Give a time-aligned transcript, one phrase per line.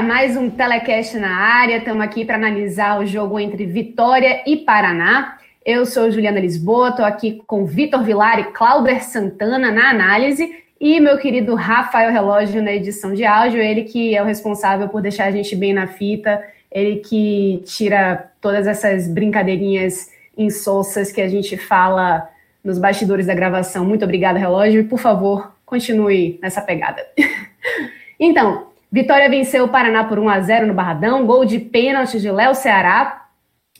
[0.00, 1.76] Mais um telecast na área.
[1.76, 5.36] Estamos aqui para analisar o jogo entre Vitória e Paraná.
[5.66, 10.98] Eu sou Juliana Lisboa, estou aqui com Vitor Vilar e Clauber Santana na análise e
[10.98, 15.26] meu querido Rafael Relógio na edição de áudio, ele que é o responsável por deixar
[15.26, 21.56] a gente bem na fita, ele que tira todas essas brincadeirinhas insossas que a gente
[21.58, 22.28] fala
[22.64, 23.84] nos bastidores da gravação.
[23.84, 27.04] Muito obrigada, Relógio, e por favor, continue nessa pegada.
[28.18, 32.30] então, Vitória venceu o Paraná por 1 a 0 no Barradão, gol de pênalti de
[32.30, 33.26] Léo Ceará.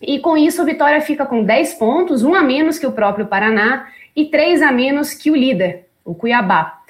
[0.00, 3.26] E com isso, o Vitória fica com 10 pontos, um a menos que o próprio
[3.26, 6.80] Paraná e três a menos que o líder, o Cuiabá.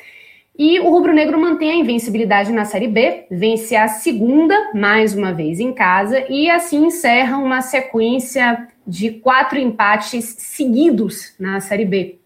[0.56, 5.33] E o Rubro Negro mantém a invencibilidade na Série B, vence a segunda, mais uma
[5.33, 12.19] vez em casa, e assim encerra uma sequência de quatro empates seguidos na Série B.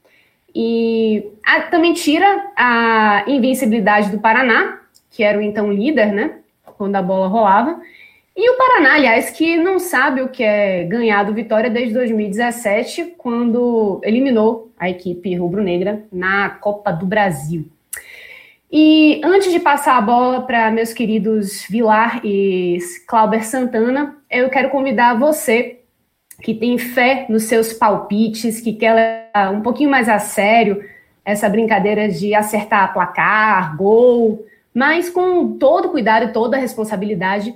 [0.54, 4.80] E a, também tira a invencibilidade do Paraná,
[5.16, 6.38] que era o então líder, né?
[6.76, 7.80] Quando a bola rolava.
[8.36, 13.14] E o Paraná, aliás, que não sabe o que é ganhar do Vitória desde 2017,
[13.16, 17.66] quando eliminou a equipe rubro-negra na Copa do Brasil.
[18.70, 24.68] E antes de passar a bola para meus queridos Vilar e Clauber Santana, eu quero
[24.68, 25.80] convidar você
[26.42, 28.92] que tem fé nos seus palpites, que quer
[29.32, 30.84] levar um pouquinho mais a sério
[31.24, 34.44] essa brincadeira de acertar placar, gol,
[34.76, 37.54] mas com todo cuidado e toda a responsabilidade,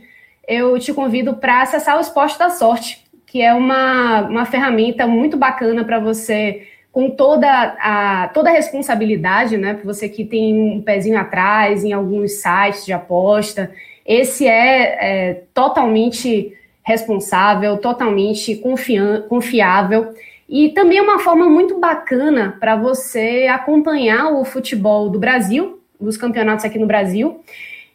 [0.49, 5.37] eu te convido para acessar o Esporte da Sorte, que é uma, uma ferramenta muito
[5.37, 7.47] bacana para você, com toda
[7.79, 9.75] a, toda a responsabilidade, né?
[9.75, 13.71] Para você que tem um pezinho atrás em alguns sites de aposta.
[14.07, 18.57] Esse é, é totalmente responsável, totalmente
[19.29, 20.15] confiável.
[20.49, 26.17] E também é uma forma muito bacana para você acompanhar o futebol do Brasil, dos
[26.17, 27.43] campeonatos aqui no Brasil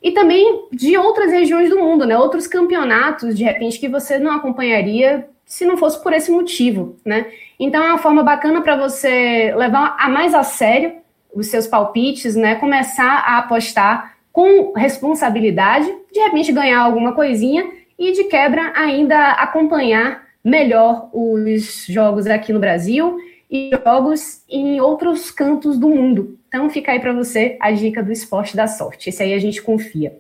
[0.02, 2.18] e também de outras regiões do mundo, né?
[2.18, 7.28] Outros campeonatos, de repente, que você não acompanharia se não fosse por esse motivo, né?
[7.60, 10.94] Então é uma forma bacana para você levar a mais a sério
[11.34, 12.56] os seus palpites, né?
[12.56, 17.66] Começar a apostar com responsabilidade, de repente ganhar alguma coisinha
[17.98, 23.18] e de quebra ainda acompanhar melhor os jogos aqui no Brasil
[23.56, 26.38] e jogos em outros cantos do mundo.
[26.48, 29.10] Então fica aí para você a dica do esporte da sorte.
[29.10, 30.18] Esse aí a gente confia.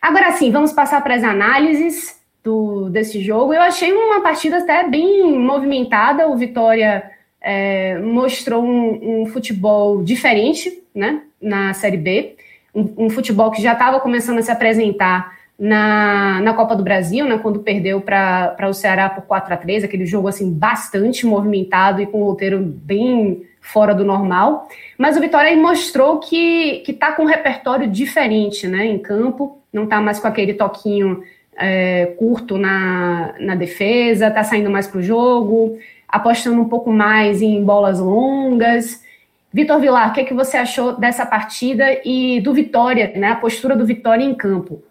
[0.00, 3.52] Agora sim, vamos passar para as análises do, desse jogo.
[3.52, 6.28] Eu achei uma partida até bem movimentada.
[6.28, 12.36] O Vitória é, mostrou um, um, futebol diferente né, na Série B.
[12.74, 17.26] Um, um futebol que já estava começando a se apresentar na, na Copa do Brasil,
[17.26, 22.00] né, quando perdeu para o Ceará por 4 a 3 aquele jogo assim bastante movimentado
[22.00, 24.66] e com um roteiro bem fora do normal.
[24.96, 30.00] Mas o Vitória mostrou que está com um repertório diferente né, em campo, não está
[30.00, 31.22] mais com aquele toquinho
[31.58, 35.76] é, curto na, na defesa, está saindo mais para o jogo,
[36.08, 39.04] apostando um pouco mais em bolas longas.
[39.52, 43.36] Vitor Vilar, o que, é que você achou dessa partida e do Vitória, né, a
[43.36, 44.82] postura do Vitória em campo?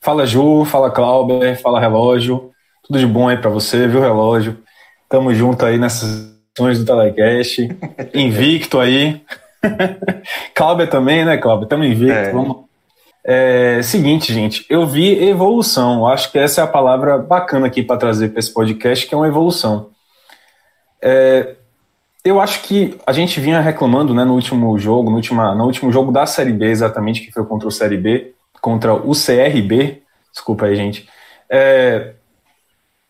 [0.00, 2.50] Fala Ju, fala Clauber, fala Relógio.
[2.86, 4.58] Tudo de bom aí para você, viu, Relógio?
[5.08, 7.68] Tamo junto aí nessas sessões do Telecast.
[8.14, 9.22] Invicto aí.
[10.54, 11.68] Clauber também, né, Clauber?
[11.68, 12.12] Tamo invicto.
[12.12, 12.32] É.
[12.32, 12.68] Vamos.
[13.24, 16.06] É, seguinte, gente, eu vi evolução.
[16.06, 19.18] Acho que essa é a palavra bacana aqui para trazer para esse podcast, que é
[19.18, 19.90] uma evolução.
[21.02, 21.56] É,
[22.24, 25.92] eu acho que a gente vinha reclamando né, no último jogo, no, última, no último
[25.92, 30.02] jogo da Série B, exatamente, que foi contra o Série B, contra o CRB,
[30.32, 31.08] desculpa aí, gente,
[31.50, 32.14] é,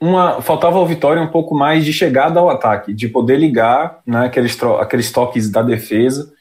[0.01, 4.27] uma, faltava ao Vitória um pouco mais de chegada ao ataque, de poder ligar né,
[4.27, 6.33] aqueles, aqueles toques da defesa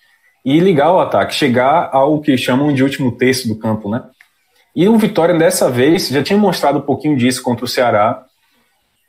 [0.45, 4.03] e ligar ao ataque, chegar ao que chamam de último terço do campo, né?
[4.75, 8.23] E o Vitória dessa vez já tinha mostrado um pouquinho disso contra o Ceará,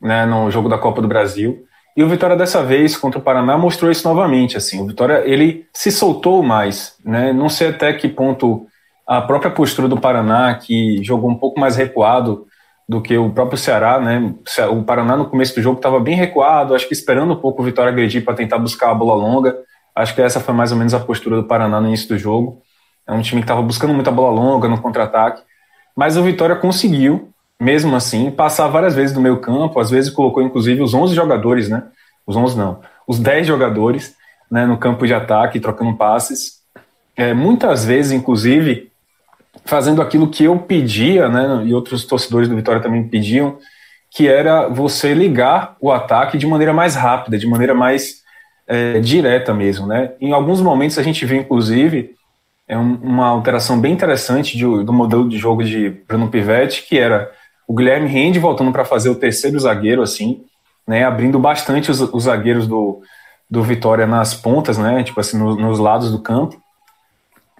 [0.01, 3.57] né, no jogo da Copa do Brasil, E o Vitória dessa vez contra o Paraná
[3.57, 4.81] mostrou isso novamente, assim.
[4.81, 7.33] O Vitória ele se soltou mais, né?
[7.33, 8.67] Não sei até que ponto
[9.09, 12.45] a própria postura do Paraná, que jogou um pouco mais recuado
[12.87, 14.35] do que o próprio Ceará, né?
[14.69, 17.65] O Paraná no começo do jogo estava bem recuado, acho que esperando um pouco o
[17.65, 19.57] Vitória agredir para tentar buscar a bola longa.
[19.95, 22.61] Acho que essa foi mais ou menos a postura do Paraná no início do jogo.
[23.07, 25.41] É um time que estava buscando muita bola longa no contra-ataque,
[25.95, 30.43] mas o Vitória conseguiu mesmo assim, passar várias vezes no meio campo, às vezes colocou
[30.43, 31.83] inclusive os 11 jogadores, né?
[32.27, 34.15] Os 11 não, os 10 jogadores
[34.51, 36.59] né, no campo de ataque, trocando passes.
[37.17, 38.88] É, muitas vezes, inclusive,
[39.65, 41.63] fazendo aquilo que eu pedia, né?
[41.65, 43.57] E outros torcedores do Vitória também pediam,
[44.11, 48.23] que era você ligar o ataque de maneira mais rápida, de maneira mais
[48.67, 50.11] é, direta mesmo, né?
[50.19, 52.15] Em alguns momentos a gente viu, inclusive,
[52.67, 57.31] é uma alteração bem interessante de, do modelo de jogo de Bruno Pivetti, que era
[57.67, 60.43] o Guilherme Rende voltando para fazer o terceiro zagueiro, assim,
[60.87, 63.01] né, abrindo bastante os, os, zagueiros do,
[63.49, 66.61] do Vitória nas pontas, né, tipo assim, no, nos lados do campo,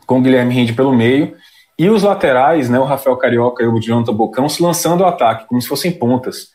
[0.06, 1.36] com o Guilherme Rende pelo meio,
[1.80, 5.48] e os laterais, né, o Rafael Carioca e o Jonathan Bocão, se lançando ao ataque,
[5.48, 6.50] como se fossem pontas.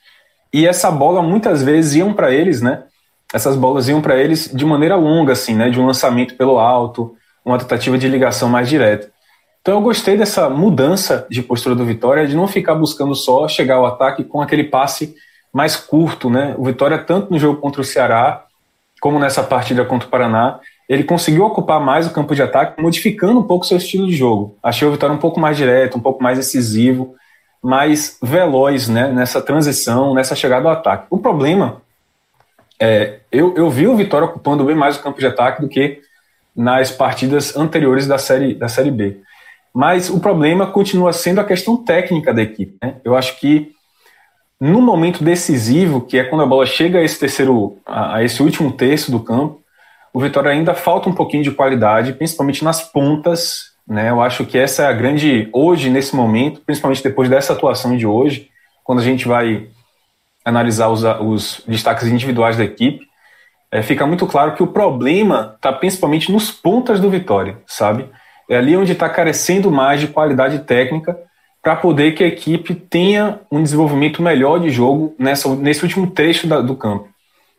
[0.53, 2.83] E essa bola muitas vezes iam para eles, né,
[3.33, 7.17] essas bolas iam para eles de maneira longa, assim, né, de um lançamento pelo alto,
[7.43, 9.11] uma tentativa de ligação mais direta.
[9.63, 13.77] Então eu gostei dessa mudança de postura do Vitória, de não ficar buscando só chegar
[13.77, 15.15] ao ataque com aquele passe
[15.51, 16.55] mais curto, né?
[16.59, 18.45] O Vitória, tanto no jogo contra o Ceará,
[19.01, 23.41] como nessa partida contra o Paraná, ele conseguiu ocupar mais o campo de ataque, modificando
[23.41, 24.57] um pouco seu estilo de jogo.
[24.63, 27.15] Achei o Vitória um pouco mais direto, um pouco mais decisivo,
[27.63, 31.07] mais veloz né, nessa transição, nessa chegada ao ataque.
[31.09, 31.83] O problema
[32.79, 36.01] é, eu, eu vi o Vitória ocupando bem mais o campo de ataque do que
[36.55, 39.21] nas partidas anteriores da série, da série B.
[39.73, 42.77] Mas o problema continua sendo a questão técnica da equipe.
[42.83, 42.97] Né?
[43.03, 43.73] Eu acho que
[44.61, 48.71] no momento decisivo, que é quando a bola chega a esse terceiro, a, esse último
[48.71, 49.64] terço do campo,
[50.15, 53.73] o Vitória ainda falta um pouquinho de qualidade, principalmente nas pontas.
[53.87, 54.09] Né?
[54.11, 58.07] Eu acho que essa é a grande hoje nesse momento, principalmente depois dessa atuação de
[58.07, 58.49] hoje,
[58.85, 59.67] quando a gente vai
[60.45, 63.05] analisar os, os destaques individuais da equipe,
[63.73, 68.09] é, fica muito claro que o problema está principalmente nos pontas do Vitória, sabe?
[68.49, 71.19] É ali onde está carecendo mais de qualidade técnica
[71.61, 76.47] para poder que a equipe tenha um desenvolvimento melhor de jogo nessa, nesse último trecho
[76.47, 77.09] da, do campo.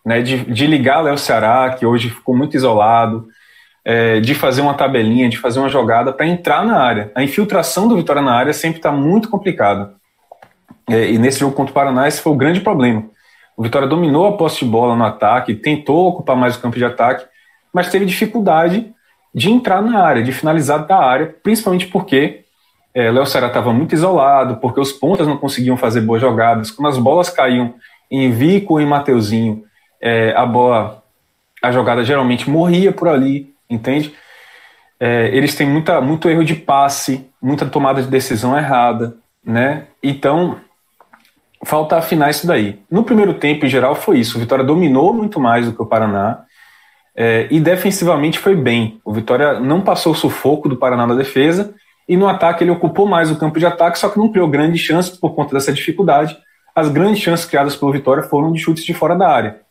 [0.05, 3.27] Né, de, de ligar Léo Ceará, que hoje ficou muito isolado,
[3.83, 7.11] é, de fazer uma tabelinha, de fazer uma jogada para entrar na área.
[7.15, 9.93] A infiltração do Vitória na área sempre está muito complicada.
[10.89, 13.03] É, e nesse jogo contra o Paraná, esse foi o grande problema.
[13.57, 16.85] O Vitória dominou a posse de bola no ataque, tentou ocupar mais o campo de
[16.85, 17.25] ataque,
[17.73, 18.91] mas teve dificuldade
[19.33, 22.43] de entrar na área, de finalizar da área, principalmente porque
[22.93, 26.71] é, Léo Ceará estava muito isolado, porque os pontas não conseguiam fazer boas jogadas.
[26.71, 27.73] Quando as bolas caíam
[28.09, 29.63] em Vico e Mateuzinho,
[30.05, 31.03] é, a bola,
[31.63, 34.13] a jogada geralmente morria por ali, entende?
[34.99, 39.87] É, eles têm muita, muito erro de passe, muita tomada de decisão errada, né?
[40.03, 40.57] Então,
[41.65, 42.79] falta afinar isso daí.
[42.89, 44.37] No primeiro tempo, em geral, foi isso.
[44.37, 46.43] O Vitória dominou muito mais do que o Paraná,
[47.15, 49.01] é, e defensivamente foi bem.
[49.03, 51.73] O Vitória não passou o sufoco do Paraná na defesa
[52.07, 54.81] e no ataque ele ocupou mais o campo de ataque, só que não criou grandes
[54.81, 56.37] chances por conta dessa dificuldade.
[56.75, 59.64] As grandes chances criadas pelo Vitória foram de chutes de fora da área.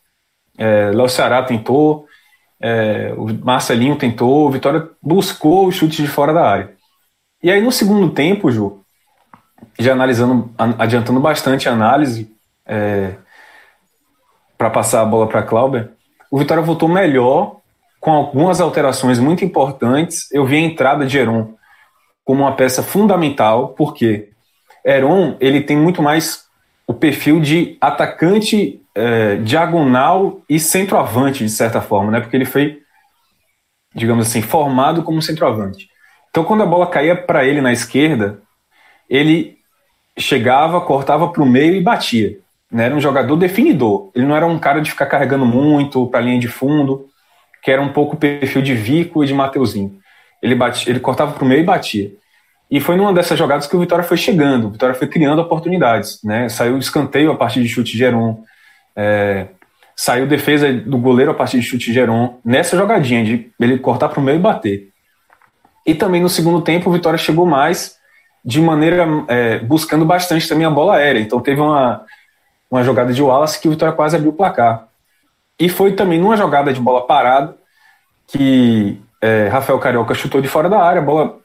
[0.57, 2.05] É, Léo Ceará tentou,
[2.59, 6.75] é, o Marcelinho tentou, o Vitória buscou os chutes de fora da área.
[7.43, 8.81] E aí no segundo tempo, Ju,
[9.77, 12.33] já analisando, adiantando bastante a análise,
[12.65, 13.15] é,
[14.57, 15.91] para passar a bola para Clauber,
[16.31, 17.57] o Vitória voltou melhor,
[17.99, 20.31] com algumas alterações muito importantes.
[20.31, 21.55] Eu vi a entrada de Heron
[22.23, 24.29] como uma peça fundamental, porque
[24.85, 26.45] Heron ele tem muito mais
[26.87, 32.21] o perfil de atacante é, diagonal e centroavante, de certa forma, né?
[32.21, 32.79] porque ele foi,
[33.93, 35.89] digamos assim, formado como centroavante.
[36.29, 38.39] Então, quando a bola caía para ele na esquerda,
[39.09, 39.57] ele
[40.17, 42.37] chegava, cortava para o meio e batia.
[42.71, 42.85] Né?
[42.85, 44.11] Era um jogador definidor.
[44.15, 47.07] Ele não era um cara de ficar carregando muito para a linha de fundo,
[47.61, 49.97] que era um pouco o perfil de Vico e de Mateuzinho.
[50.41, 52.11] Ele, batia, ele cortava para o meio e batia.
[52.69, 56.19] E foi numa dessas jogadas que o Vitória foi chegando, o Vitória foi criando oportunidades.
[56.23, 56.49] Né?
[56.49, 58.43] Saiu escanteio a partir de chute de Geron,
[58.95, 59.47] é,
[59.95, 64.19] saiu defesa do goleiro a partir de chute Geron, nessa jogadinha de ele cortar para
[64.19, 64.89] o meio e bater.
[65.85, 67.95] E também no segundo tempo o Vitória chegou mais
[68.43, 71.19] de maneira é, buscando bastante também a bola aérea.
[71.19, 72.03] Então teve uma,
[72.69, 74.87] uma jogada de Wallace que o Vitória quase abriu o placar.
[75.59, 77.55] E foi também numa jogada de bola parada
[78.27, 81.37] que é, Rafael Carioca chutou de fora da área, bola.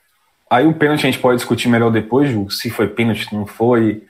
[0.51, 4.03] Aí o pênalti a gente pode discutir melhor depois, Ju, se foi pênalti, não foi.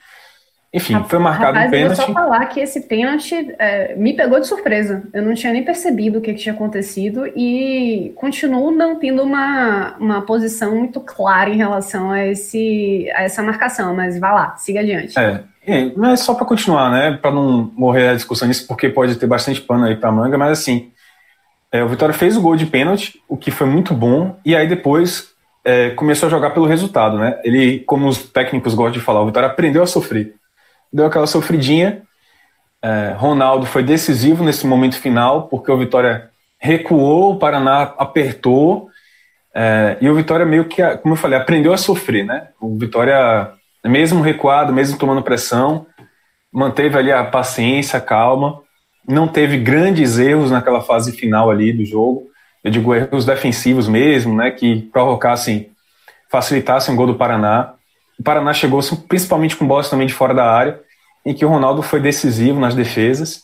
[0.73, 1.99] Enfim, foi marcado Rapaz, um pênalti.
[1.99, 5.03] Eu só falar que esse pênalti é, me pegou de surpresa.
[5.13, 9.97] Eu não tinha nem percebido o que, que, tinha acontecido e continuo não tendo uma,
[9.99, 13.93] uma posição muito clara em relação a, esse, a essa marcação.
[13.93, 15.19] Mas vá lá, siga adiante.
[15.19, 17.19] É, é mas só para continuar, né?
[17.21, 20.57] Para não morrer a discussão nisso, porque pode ter bastante pano aí para manga, mas
[20.57, 20.89] assim,
[21.69, 24.69] é, o Vitória fez o gol de pênalti, o que foi muito bom, e aí
[24.69, 25.31] depois
[25.65, 27.41] é, começou a jogar pelo resultado, né?
[27.43, 30.39] Ele, como os técnicos gostam de falar, o Vitória aprendeu a sofrer
[30.91, 32.01] deu aquela sofridinha.
[32.81, 36.29] É, Ronaldo foi decisivo nesse momento final, porque o Vitória
[36.59, 38.89] recuou, o Paraná apertou,
[39.53, 42.47] é, e o Vitória meio que, como eu falei, aprendeu a sofrer, né?
[42.59, 43.51] O Vitória,
[43.83, 45.85] mesmo recuado, mesmo tomando pressão,
[46.51, 48.61] manteve ali a paciência, a calma,
[49.07, 52.29] não teve grandes erros naquela fase final ali do jogo,
[52.63, 55.71] eu digo erros defensivos mesmo, né, que provocassem,
[56.29, 57.73] facilitassem o gol do Paraná.
[58.21, 60.79] O Paraná chegou principalmente com bolas também de fora da área,
[61.25, 63.41] em que o Ronaldo foi decisivo nas defesas.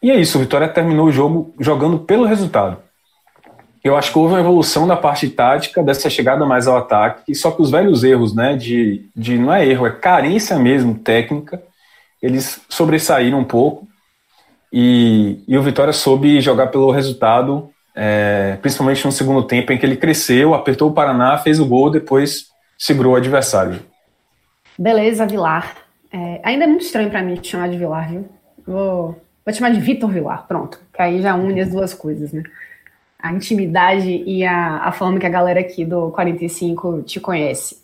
[0.00, 2.76] E é isso, o Vitória terminou o jogo jogando pelo resultado.
[3.82, 7.50] Eu acho que houve uma evolução da parte tática, dessa chegada mais ao ataque, só
[7.50, 11.60] que os velhos erros, né, de, de não é erro, é carência mesmo técnica,
[12.22, 13.84] eles sobressaíram um pouco.
[14.72, 19.84] E, e o Vitória soube jogar pelo resultado, é, principalmente no segundo tempo, em que
[19.84, 23.80] ele cresceu, apertou o Paraná, fez o gol, depois segurou o adversário.
[24.78, 25.76] Beleza, Vilar.
[26.12, 28.28] É, ainda é muito estranho para mim te chamar de Vilar, viu?
[28.66, 30.80] Vou, vou te chamar de Vitor Vilar, pronto.
[30.92, 32.42] Que aí já une as duas coisas, né?
[33.18, 37.78] A intimidade e a, a forma que a galera aqui do 45 te conhece.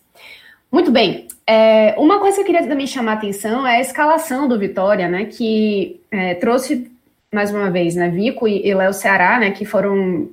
[0.71, 1.29] Muito bem.
[1.47, 5.09] É, uma coisa que eu queria também chamar a atenção é a escalação do Vitória,
[5.09, 5.25] né?
[5.25, 6.91] Que é, trouxe,
[7.33, 8.09] mais uma vez, né?
[8.09, 9.51] Vico e, e Léo Ceará, né?
[9.51, 10.29] Que foram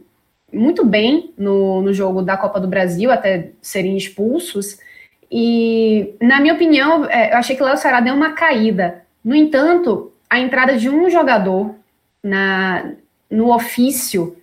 [0.53, 4.79] muito bem no, no jogo da Copa do Brasil, até serem expulsos.
[5.31, 9.03] E, na minha opinião, é, eu achei que o Léo Ceará deu uma caída.
[9.23, 11.75] No entanto, a entrada de um jogador
[12.23, 12.93] na,
[13.29, 14.35] no ofício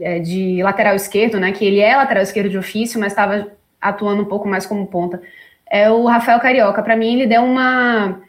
[0.00, 3.50] é, de lateral esquerdo, né, que ele é lateral esquerdo de ofício, mas estava
[3.80, 5.20] atuando um pouco mais como ponta,
[5.70, 6.82] é o Rafael Carioca.
[6.82, 8.20] Para mim, ele deu uma,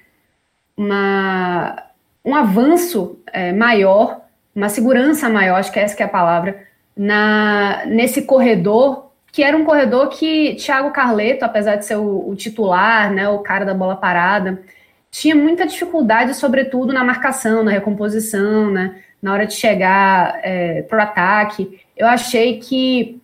[0.75, 1.89] uma
[2.23, 4.21] um avanço é, maior,
[4.55, 6.67] uma segurança maior, acho que essa que é a palavra,
[6.99, 12.35] na, nesse corredor, que era um corredor que Thiago Carleto, apesar de ser o, o
[12.35, 14.61] titular, né, o cara da bola parada,
[15.09, 20.97] tinha muita dificuldade, sobretudo na marcação, na recomposição, né, na hora de chegar é, para
[20.97, 21.79] o ataque.
[21.95, 23.21] Eu achei que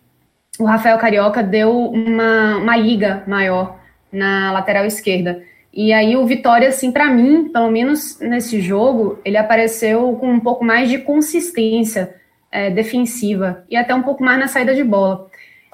[0.58, 3.78] o Rafael Carioca deu uma, uma liga maior
[4.10, 5.42] na lateral esquerda.
[5.70, 10.40] E aí o Vitória, assim, para mim, pelo menos nesse jogo, ele apareceu com um
[10.40, 12.14] pouco mais de consistência
[12.50, 15.28] é, defensiva e até um pouco mais na saída de bola.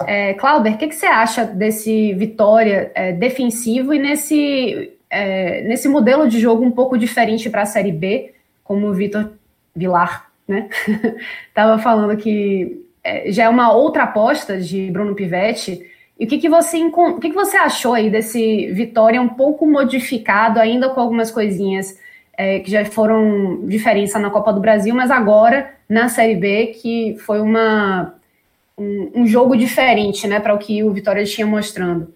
[0.05, 5.87] É, Clauber, o que, que, você acha desse Vitória é, defensivo e nesse, é, nesse
[5.87, 9.31] modelo de jogo um pouco diferente para a Série B, como o Vitor
[9.75, 10.69] Vilar né?
[11.53, 15.81] Tava falando que é, já é uma outra aposta de Bruno Pivetti.
[16.19, 19.65] E o que, que você o que, que você achou aí desse Vitória um pouco
[19.65, 21.97] modificado, ainda com algumas coisinhas
[22.37, 27.15] é, que já foram diferença na Copa do Brasil, mas agora na Série B, que
[27.19, 28.15] foi uma,
[28.75, 32.11] um, um jogo diferente né, para o que o Vitória tinha mostrando.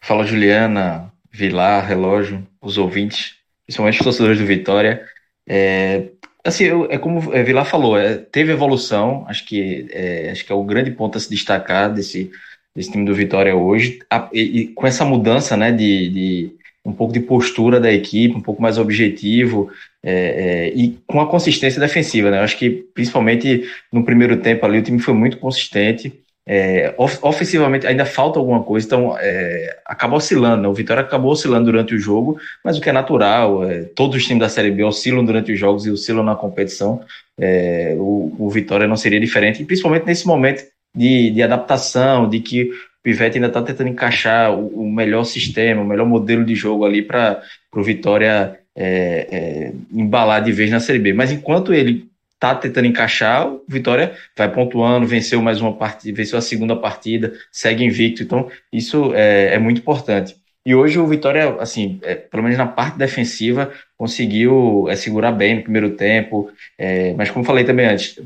[0.00, 5.04] Fala Juliana, Vilar, Relógio, os ouvintes, principalmente os torcedores do Vitória.
[5.46, 6.08] É,
[6.44, 10.50] assim, eu, é como o Vilar falou, é, teve evolução, acho que, é, acho que
[10.50, 12.32] é o grande ponto a se destacar desse,
[12.74, 16.92] desse time do Vitória hoje, a, e, e, com essa mudança né, de, de um
[16.92, 19.70] pouco de postura da equipe, um pouco mais objetivo
[20.02, 22.30] é, é, e com a consistência defensiva.
[22.30, 22.38] Né?
[22.38, 26.20] Eu acho que, principalmente no primeiro tempo ali, o time foi muito consistente.
[26.46, 30.62] É, ofensivamente ainda falta alguma coisa, então é, acaba oscilando.
[30.62, 30.68] Né?
[30.68, 34.24] O Vitória acabou oscilando durante o jogo, mas o que é natural, é, todos os
[34.24, 37.00] times da Série B oscilam durante os jogos e oscilam na competição.
[37.40, 40.62] É, o, o Vitória não seria diferente, e principalmente nesse momento
[40.94, 42.70] de, de adaptação, de que
[43.04, 47.02] Pivete ainda está tentando encaixar o, o, melhor sistema, o melhor modelo de jogo ali
[47.02, 51.12] para o Vitória é, é, embalar de vez na Série B.
[51.12, 56.38] Mas enquanto ele está tentando encaixar, o Vitória vai pontuando, venceu mais uma partida, venceu
[56.38, 58.22] a segunda partida, segue invicto.
[58.22, 60.34] Então, isso é, é muito importante.
[60.64, 65.56] E hoje o Vitória, assim, é, pelo menos na parte defensiva, conseguiu é, segurar bem
[65.56, 66.50] no primeiro tempo.
[66.78, 68.18] É, mas como falei também antes,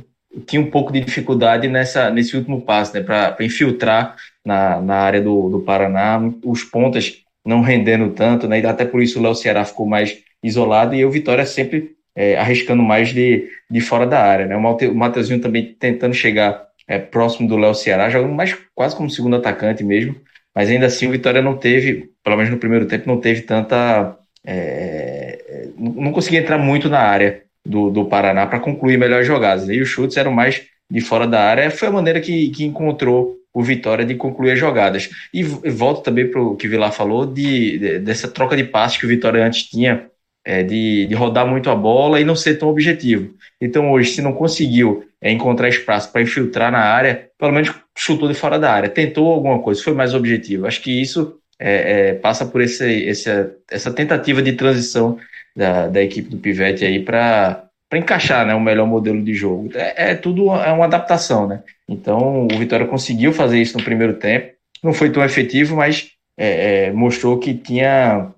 [0.46, 5.20] tinha um pouco de dificuldade nessa, nesse último passo, né, para infiltrar na, na área
[5.20, 8.60] do, do Paraná, os pontas não rendendo tanto, né?
[8.60, 12.36] E até por isso o Léo Ceará ficou mais isolado e o Vitória sempre é,
[12.36, 14.56] arriscando mais de, de fora da área, né?
[14.56, 19.36] O Mateuzinho também tentando chegar é, próximo do Léo Ceará, jogando mais quase como segundo
[19.36, 20.14] atacante mesmo,
[20.54, 24.16] mas ainda assim o Vitória não teve, pelo menos no primeiro tempo, não teve tanta.
[24.44, 29.68] É, não conseguia entrar muito na área do, do Paraná para concluir melhores jogadas.
[29.68, 31.70] E os chutes eram mais de fora da área.
[31.70, 35.10] Foi a maneira que, que encontrou o Vitória de concluir as jogadas.
[35.32, 38.64] E, e volto também para o que o Vilar falou de, de, dessa troca de
[38.64, 40.06] passes que o Vitória antes tinha,
[40.44, 43.34] é, de, de rodar muito a bola e não ser tão objetivo.
[43.60, 48.28] Então hoje, se não conseguiu é, encontrar espaço para infiltrar na área, pelo menos chutou
[48.28, 50.66] de fora da área, tentou alguma coisa, foi mais objetivo.
[50.66, 53.28] Acho que isso é, é, passa por esse, esse,
[53.70, 55.18] essa tentativa de transição
[55.54, 59.70] da, da equipe do Pivete aí para para encaixar né, o melhor modelo de jogo.
[59.74, 61.62] É, é, tudo é uma adaptação, né?
[61.88, 64.52] Então o Vitória conseguiu fazer isso no primeiro tempo.
[64.84, 68.30] Não foi tão efetivo, mas é, é, mostrou que tinha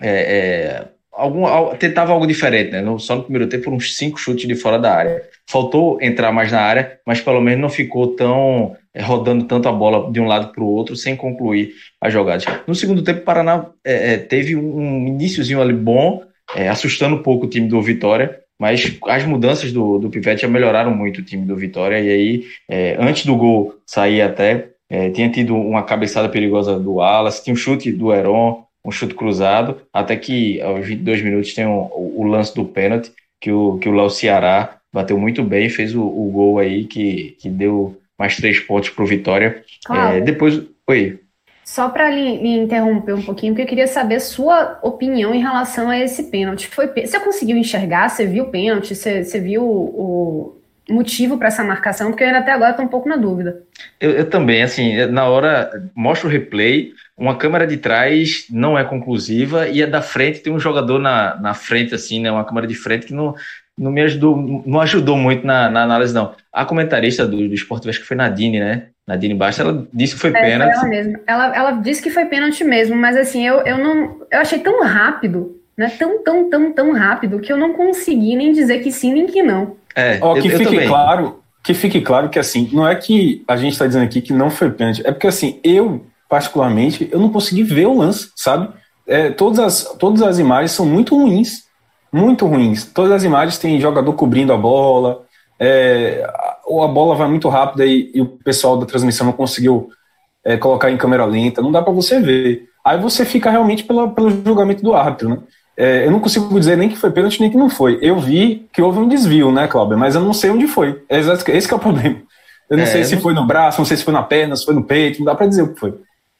[0.00, 2.82] é, é, algum, tentava algo diferente, né?
[2.82, 5.22] No, só no primeiro tempo uns cinco chutes de fora da área.
[5.48, 10.10] Faltou entrar mais na área, mas pelo menos não ficou tão rodando tanto a bola
[10.10, 12.44] de um lado para o outro sem concluir as jogadas.
[12.66, 13.66] No segundo tempo, o Paraná
[14.28, 16.22] teve um iníciozinho ali bom,
[16.70, 20.94] assustando um pouco o time do Vitória, mas as mudanças do, do Pivete já melhoraram
[20.94, 25.30] muito o time do Vitória, e aí, é, antes do gol sair até, é, tinha
[25.30, 30.16] tido uma cabeçada perigosa do Alas, tinha um chute do Heron, um chute cruzado, até
[30.16, 33.92] que aos 22 minutos tem um, o, o, lance do pênalti, que o, que o
[33.92, 38.60] Léo Ceará bateu muito bem, fez o, o gol aí que, que deu mais três
[38.60, 39.62] pontos para o Vitória.
[39.84, 40.16] Claro.
[40.16, 41.20] É, depois, oi.
[41.64, 45.98] Só para lhe, interromper um pouquinho, porque eu queria saber sua opinião em relação a
[45.98, 46.68] esse pênalti.
[46.68, 48.08] Foi, você conseguiu enxergar?
[48.08, 48.94] Você viu o pênalti?
[48.94, 52.10] Você, você viu o, o motivo para essa marcação?
[52.10, 53.62] Porque eu ainda até agora estou um pouco na dúvida.
[54.00, 58.84] Eu, eu, também, assim, na hora, mostra o replay, uma câmera de trás não é
[58.84, 62.30] conclusiva e a da frente tem um jogador na, na frente, assim, né?
[62.30, 63.34] Uma câmera de frente que não,
[63.78, 66.32] não me ajudou, não ajudou muito na, na análise, não.
[66.52, 68.88] A comentarista do, do esporte, acho que foi Nadine, né?
[69.06, 70.74] Nadine Basta, ela disse que foi é, pênalti.
[70.74, 71.18] Ela, mesmo.
[71.26, 74.16] Ela, ela disse que foi pênalti mesmo, mas assim, eu, eu não.
[74.30, 75.92] Eu achei tão rápido, né?
[75.98, 79.42] Tão, tão, tão, tão rápido que eu não consegui nem dizer que sim nem que
[79.42, 79.76] não.
[79.94, 83.44] É, Ó, que eu, fique eu claro, que fique claro que assim, não é que
[83.46, 87.20] a gente está dizendo aqui que não foi pênalti, é porque assim, eu, particularmente, eu
[87.20, 88.68] não consegui ver o lance, sabe?
[89.06, 91.65] É, todas, as, todas as imagens são muito ruins,
[92.12, 92.84] muito ruins.
[92.84, 95.22] Todas as imagens têm jogador cobrindo a bola,
[95.58, 96.28] é,
[96.64, 99.90] ou a bola vai muito rápida e, e o pessoal da transmissão não conseguiu
[100.44, 102.68] é, colocar em câmera lenta, não dá para você ver.
[102.84, 105.38] Aí você fica realmente pela, pelo julgamento do árbitro, né?
[105.76, 107.98] É, eu não consigo dizer nem que foi pênalti nem que não foi.
[108.00, 109.98] Eu vi que houve um desvio, né, Cláudio?
[109.98, 111.02] Mas eu não sei onde foi.
[111.08, 112.22] É esse é o problema.
[112.70, 113.22] Eu não é, sei se não...
[113.22, 115.34] foi no braço, não sei se foi na perna, se foi no peito, não dá
[115.34, 115.94] para dizer o que foi.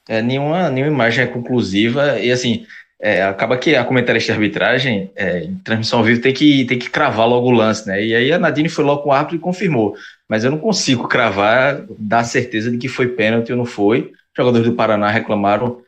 [0.08, 2.64] É, nenhuma, nenhuma imagem é conclusiva e assim,
[3.00, 6.78] é, acaba que a comentarista de arbitragem, é, em transmissão ao vivo, tem que, tem
[6.78, 8.02] que cravar logo o lance, né?
[8.02, 9.94] E aí a Nadine foi logo com o árbitro e confirmou.
[10.28, 14.12] Mas eu não consigo cravar, dar certeza de que foi pênalti ou não foi.
[14.12, 15.82] Os jogadores do Paraná reclamaram,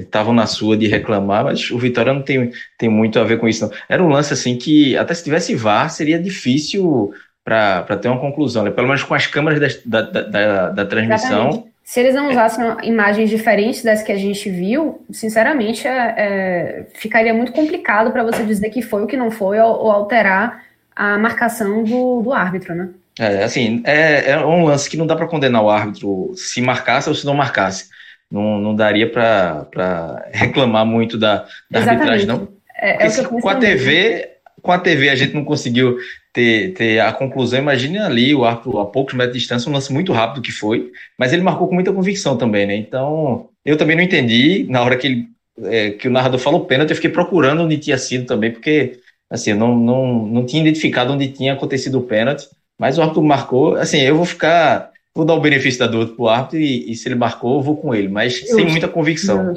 [0.00, 3.38] estavam é, na sua de reclamar, mas o Vitória não tem, tem muito a ver
[3.38, 3.72] com isso, não.
[3.88, 7.12] Era um lance assim que, até se tivesse VAR, seria difícil
[7.44, 8.70] para ter uma conclusão, né?
[8.70, 11.48] Pelo menos com as câmeras da, da, da, da transmissão.
[11.48, 16.86] Exatamente se eles não usassem imagens diferentes das que a gente viu, sinceramente, é, é,
[16.94, 20.64] ficaria muito complicado para você dizer que foi o que não foi ou, ou alterar
[20.96, 22.88] a marcação do, do, árbitro, né?
[23.20, 27.08] É, assim, é, é um lance que não dá para condenar o árbitro se marcasse
[27.08, 27.88] ou se não marcasse.
[28.28, 32.48] Não, não daria para reclamar muito da, da arbitragem, não.
[32.76, 34.28] É, é com a TV,
[34.60, 35.98] com a TV a gente não conseguiu
[36.36, 37.58] ter, ter a conclusão.
[37.58, 40.92] Imagine ali o árbitro a poucos metros de distância, um lance muito rápido que foi,
[41.18, 42.76] mas ele marcou com muita convicção também, né?
[42.76, 45.28] Então, eu também não entendi na hora que, ele,
[45.62, 48.98] é, que o narrador falou pênalti, eu fiquei procurando onde tinha sido também, porque
[49.30, 52.46] assim, eu não, não, não tinha identificado onde tinha acontecido o pênalti,
[52.78, 53.74] mas o árbitro marcou.
[53.76, 54.90] Assim, eu vou ficar.
[55.14, 57.78] Vou dar o benefício da dúvida pro árbitro e, e se ele marcou, eu vou
[57.78, 58.54] com ele, mas Justo.
[58.54, 59.54] sem muita convicção.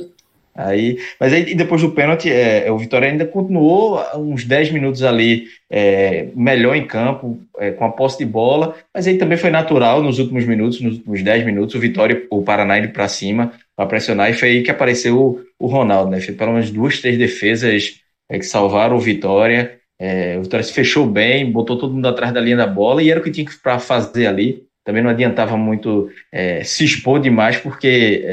[0.61, 5.45] Aí, mas aí depois do pênalti, é, o Vitória ainda continuou uns 10 minutos ali
[5.69, 10.03] é, melhor em campo, é, com a posse de bola, mas aí também foi natural
[10.03, 13.85] nos últimos minutos, nos últimos 10 minutos, o Vitória, o Paraná indo para cima para
[13.85, 16.19] pressionar, e foi aí que apareceu o, o Ronaldo, né?
[16.19, 19.79] Fez pelo menos duas, três defesas é, que salvaram o Vitória.
[19.97, 23.09] É, o Vitória se fechou bem, botou todo mundo atrás da linha da bola e
[23.09, 24.63] era o que tinha para fazer ali.
[24.83, 28.25] Também não adiantava muito é, se expor demais, porque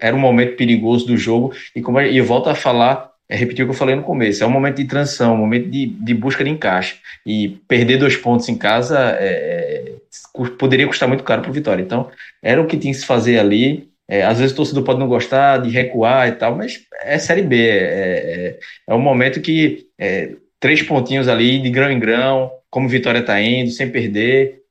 [0.00, 3.64] era um momento perigoso do jogo, e como eu, eu volto a falar, é repetir
[3.64, 6.14] o que eu falei no começo, é um momento de transição, um momento de, de
[6.14, 9.94] busca de encaixe, e perder dois pontos em casa é, é
[10.58, 12.10] poderia custar muito caro para o Vitória, então
[12.42, 15.08] era o que tinha que se fazer ali, é, às vezes o torcedor pode não
[15.08, 18.58] gostar de recuar e tal, mas é Série B, é, é,
[18.88, 23.40] é um momento que é, três pontinhos ali de grão em grão, como Vitória está
[23.40, 24.62] indo, sem perder,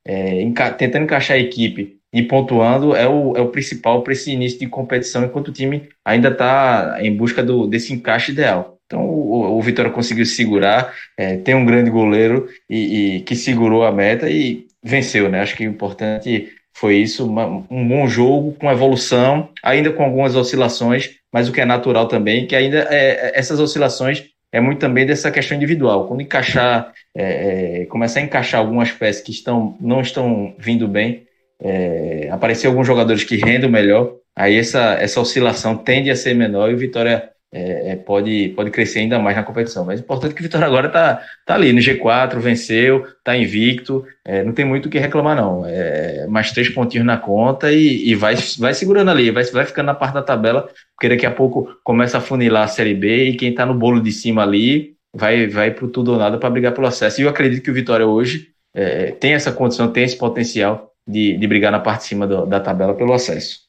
[0.41, 4.59] enca tentando encaixar a equipe e pontuando é o, é o principal para esse início
[4.59, 8.77] de competição, enquanto o time ainda está em busca do, desse encaixe ideal.
[8.85, 13.83] Então o, o Vitória conseguiu segurar, é, tem um grande goleiro e, e, que segurou
[13.83, 15.41] a meta e venceu, né?
[15.41, 20.35] Acho que o importante foi isso, uma, um bom jogo com evolução, ainda com algumas
[20.35, 24.79] oscilações, mas o que é natural também, que ainda é, é essas oscilações é muito
[24.79, 26.07] também dessa questão individual.
[26.07, 31.23] Quando encaixar, é, é, começar a encaixar algumas peças que estão, não estão vindo bem,
[31.63, 36.69] é, aparecer alguns jogadores que rendam melhor, aí essa, essa oscilação tende a ser menor
[36.69, 39.85] e o Vitória é, é, pode, pode crescer ainda mais na competição.
[39.85, 43.37] Mas o importante é que o Vitória agora está tá ali no G4, venceu, está
[43.37, 45.63] invicto, é, não tem muito o que reclamar, não.
[45.65, 49.85] É, mais três pontinhos na conta e, e, vai, vai segurando ali, vai, vai ficando
[49.85, 53.35] na parte da tabela, porque daqui a pouco começa a funilar a Série B e
[53.35, 56.73] quem está no bolo de cima ali vai, vai para tudo ou nada para brigar
[56.73, 57.21] pelo acesso.
[57.21, 61.37] E eu acredito que o Vitória hoje é, tem essa condição, tem esse potencial de,
[61.37, 63.63] de brigar na parte de cima do, da tabela pelo acesso.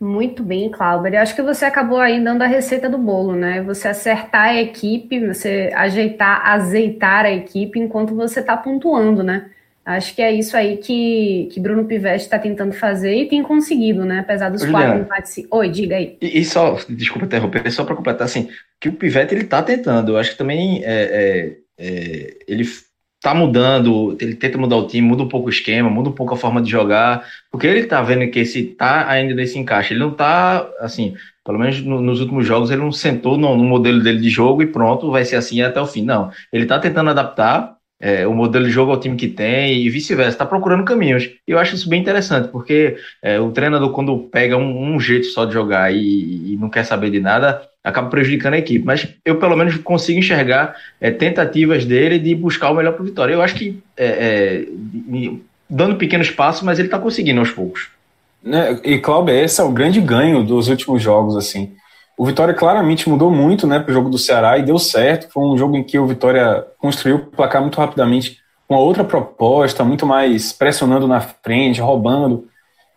[0.00, 1.16] Muito bem, Cláudia.
[1.16, 3.62] Eu acho que você acabou aí dando a receita do bolo, né?
[3.62, 9.50] Você acertar a equipe, você ajeitar, azeitar a equipe enquanto você está pontuando, né?
[9.84, 14.04] Acho que é isso aí que, que Bruno Pivetti está tentando fazer e tem conseguido,
[14.04, 14.20] né?
[14.20, 15.46] Apesar dos Juliana, quatro empates.
[15.50, 16.16] Oi, diga aí.
[16.20, 20.12] E, e só, desculpa interromper, só para completar, assim, que o Pivetti ele está tentando.
[20.12, 22.64] Eu acho que também é, é, é, ele
[23.20, 26.34] tá mudando, ele tenta mudar o time, muda um pouco o esquema, muda um pouco
[26.34, 30.00] a forma de jogar, porque ele tá vendo que esse tá ainda nesse encaixe, ele
[30.00, 34.02] não tá, assim, pelo menos no, nos últimos jogos, ele não sentou no, no, modelo
[34.02, 36.30] dele de jogo e pronto, vai ser assim até o fim, não.
[36.52, 40.38] Ele tá tentando adaptar é, o modelo de jogo ao time que tem e vice-versa,
[40.38, 41.24] tá procurando caminhos.
[41.46, 45.26] E eu acho isso bem interessante, porque é, o treinador, quando pega um, um, jeito
[45.26, 48.84] só de jogar e, e não quer saber de nada, acaba prejudicando a equipe.
[48.84, 53.34] Mas eu, pelo menos, consigo enxergar é, tentativas dele de buscar o melhor para Vitória.
[53.34, 54.64] Eu acho que é, é,
[55.68, 57.88] dando pequenos passos, mas ele está conseguindo aos poucos.
[58.42, 61.36] Né, e, Cláudio, esse é o grande ganho dos últimos jogos.
[61.36, 61.72] assim.
[62.18, 65.30] O Vitória claramente mudou muito né, para o jogo do Ceará e deu certo.
[65.32, 69.84] Foi um jogo em que o Vitória construiu o placar muito rapidamente, com outra proposta,
[69.84, 72.48] muito mais pressionando na frente, roubando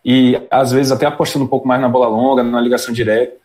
[0.04, 3.36] e às vezes até apostando um pouco mais na bola longa, na ligação direta.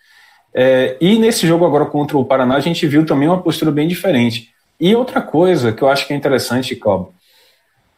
[0.51, 3.87] É, e nesse jogo agora contra o Paraná, a gente viu também uma postura bem
[3.87, 4.49] diferente.
[4.79, 7.09] E outra coisa que eu acho que é interessante, Cláudio,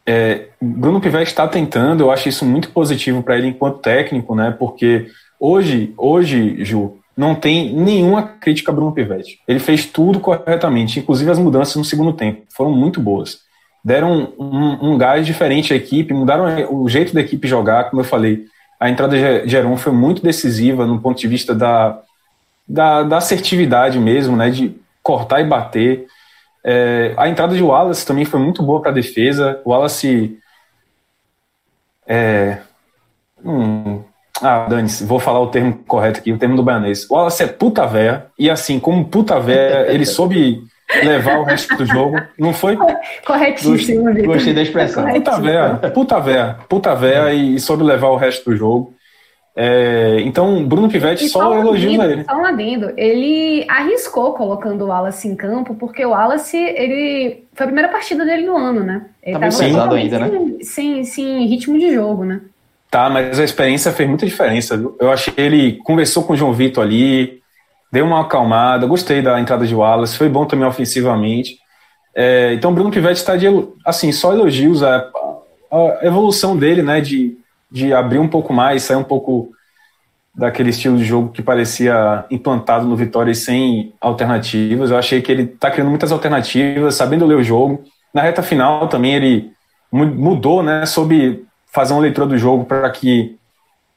[0.05, 4.53] é, Bruno Pivetti está tentando, eu acho isso muito positivo para ele enquanto técnico, né?
[4.57, 5.07] Porque
[5.39, 9.41] hoje, hoje, Ju, não tem nenhuma crítica a Bruno Pivetti.
[9.45, 13.39] Ele fez tudo corretamente, inclusive as mudanças no segundo tempo foram muito boas.
[13.83, 18.05] Deram um, um gás diferente à equipe, mudaram o jeito da equipe jogar, como eu
[18.05, 18.45] falei.
[18.79, 21.99] A entrada de Geron foi muito decisiva no ponto de vista da,
[22.65, 26.07] da, da assertividade mesmo, né, de cortar e bater.
[26.63, 29.61] É, a entrada de Wallace também foi muito boa para a defesa.
[29.65, 30.39] O Wallace.
[32.07, 32.59] É,
[33.43, 34.03] hum,
[34.41, 37.09] ah, Dani, vou falar o termo correto aqui, o termo do baianês.
[37.09, 40.63] O Wallace é puta véia, e assim, como puta véia, ele soube
[41.03, 42.19] levar o resto do jogo.
[42.37, 42.77] Não foi?
[43.25, 45.07] Corretíssimo, Gostei, gostei da expressão.
[45.07, 48.93] Puta véia, puta véia, puta véia, e soube levar o resto do jogo.
[49.55, 52.23] É, então, Bruno Pivetti só, só elogios a ele.
[52.23, 52.93] Só um adendo.
[52.95, 58.23] Ele arriscou colocando o Wallace em campo, porque o Wallace, ele foi a primeira partida
[58.23, 59.05] dele no ano, né?
[59.21, 60.57] Ele tá pesado ainda, sem, né?
[60.61, 62.39] Sem, sem ritmo de jogo, né?
[62.91, 64.81] Tá, mas a experiência fez muita diferença.
[64.99, 67.39] Eu achei ele conversou com o João Vitor ali,
[67.91, 71.57] deu uma acalmada, gostei da entrada de Wallace, foi bom também ofensivamente.
[72.15, 73.45] É, então, Bruno Pivetti está de,
[73.85, 75.07] assim, só elogios a,
[75.71, 77.37] a evolução dele, né, de
[77.71, 79.51] de abrir um pouco mais, sair um pouco
[80.33, 84.89] daquele estilo de jogo que parecia implantado no Vitória e sem alternativas.
[84.89, 87.83] Eu achei que ele está criando muitas alternativas, sabendo ler o jogo.
[88.13, 89.51] Na reta final também ele
[89.91, 91.45] mudou, né, soube
[91.79, 93.37] fazer uma leitura do jogo para que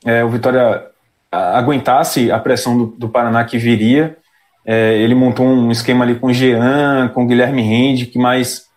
[0.04, 0.86] é, o Vitória
[1.32, 4.16] aguentasse a pressão do, do Paraná que viria.
[4.64, 8.68] É, ele montou um esquema ali com Jean, com Guilherme Rende, que mais,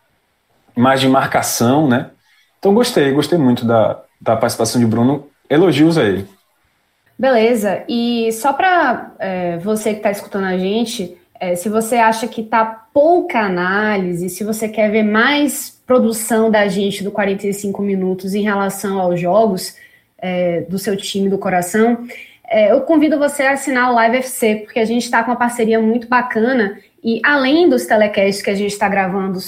[0.76, 2.10] mais de marcação, né?
[2.58, 5.28] Então gostei, gostei muito da, da participação de Bruno.
[5.48, 6.28] Elogios a ele.
[7.15, 7.84] Beleza.
[7.88, 12.41] E só para é, você que está escutando a gente, é, se você acha que
[12.41, 18.42] está pouca análise, se você quer ver mais produção da gente do 45 minutos em
[18.42, 19.76] relação aos jogos
[20.18, 22.08] é, do seu time do coração,
[22.48, 25.38] é, eu convido você a assinar o Live FC, porque a gente está com uma
[25.38, 29.42] parceria muito bacana e além dos telecasts que a gente está gravando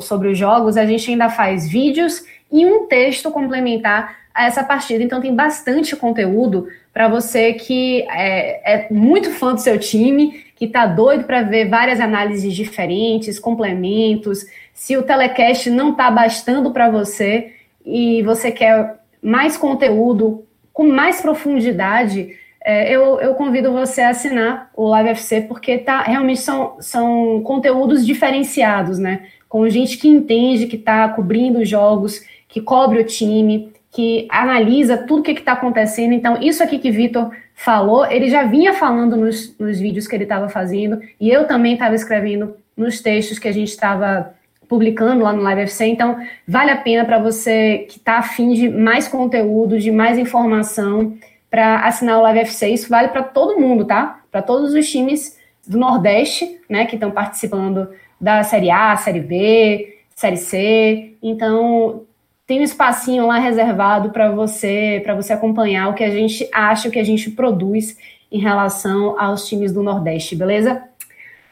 [0.00, 5.02] sobre os jogos, a gente ainda faz vídeos e um texto complementar a essa partida.
[5.02, 10.66] Então tem bastante conteúdo para você que é, é, muito fã do seu time, que
[10.66, 14.46] está doido para ver várias análises diferentes, complementos.
[14.72, 21.20] Se o telecast não está bastando para você e você quer mais conteúdo, com mais
[21.20, 26.76] profundidade, é, eu, eu, convido você a assinar o Live FC, porque tá, realmente são,
[26.78, 29.22] são conteúdos diferenciados, né?
[29.48, 34.96] Com gente que entende, que está cobrindo os jogos, que cobre o time, que analisa
[34.96, 36.12] tudo o que está acontecendo.
[36.12, 40.24] Então, isso aqui que Vitor falou, ele já vinha falando nos, nos vídeos que ele
[40.24, 44.34] estava fazendo, e eu também estava escrevendo nos textos que a gente estava
[44.68, 45.86] publicando lá no Live FC.
[45.86, 51.16] Então, vale a pena para você que está afim de mais conteúdo, de mais informação,
[51.48, 52.68] para assinar o Live FC.
[52.70, 54.20] Isso vale para todo mundo, tá?
[54.30, 59.98] Para todos os times do Nordeste, né, que estão participando da Série A, Série B,
[60.16, 61.12] Série C.
[61.22, 62.02] Então,
[62.46, 66.88] tem um espacinho lá reservado para você, para você acompanhar o que a gente acha,
[66.88, 67.96] o que a gente produz
[68.30, 70.82] em relação aos times do Nordeste, beleza?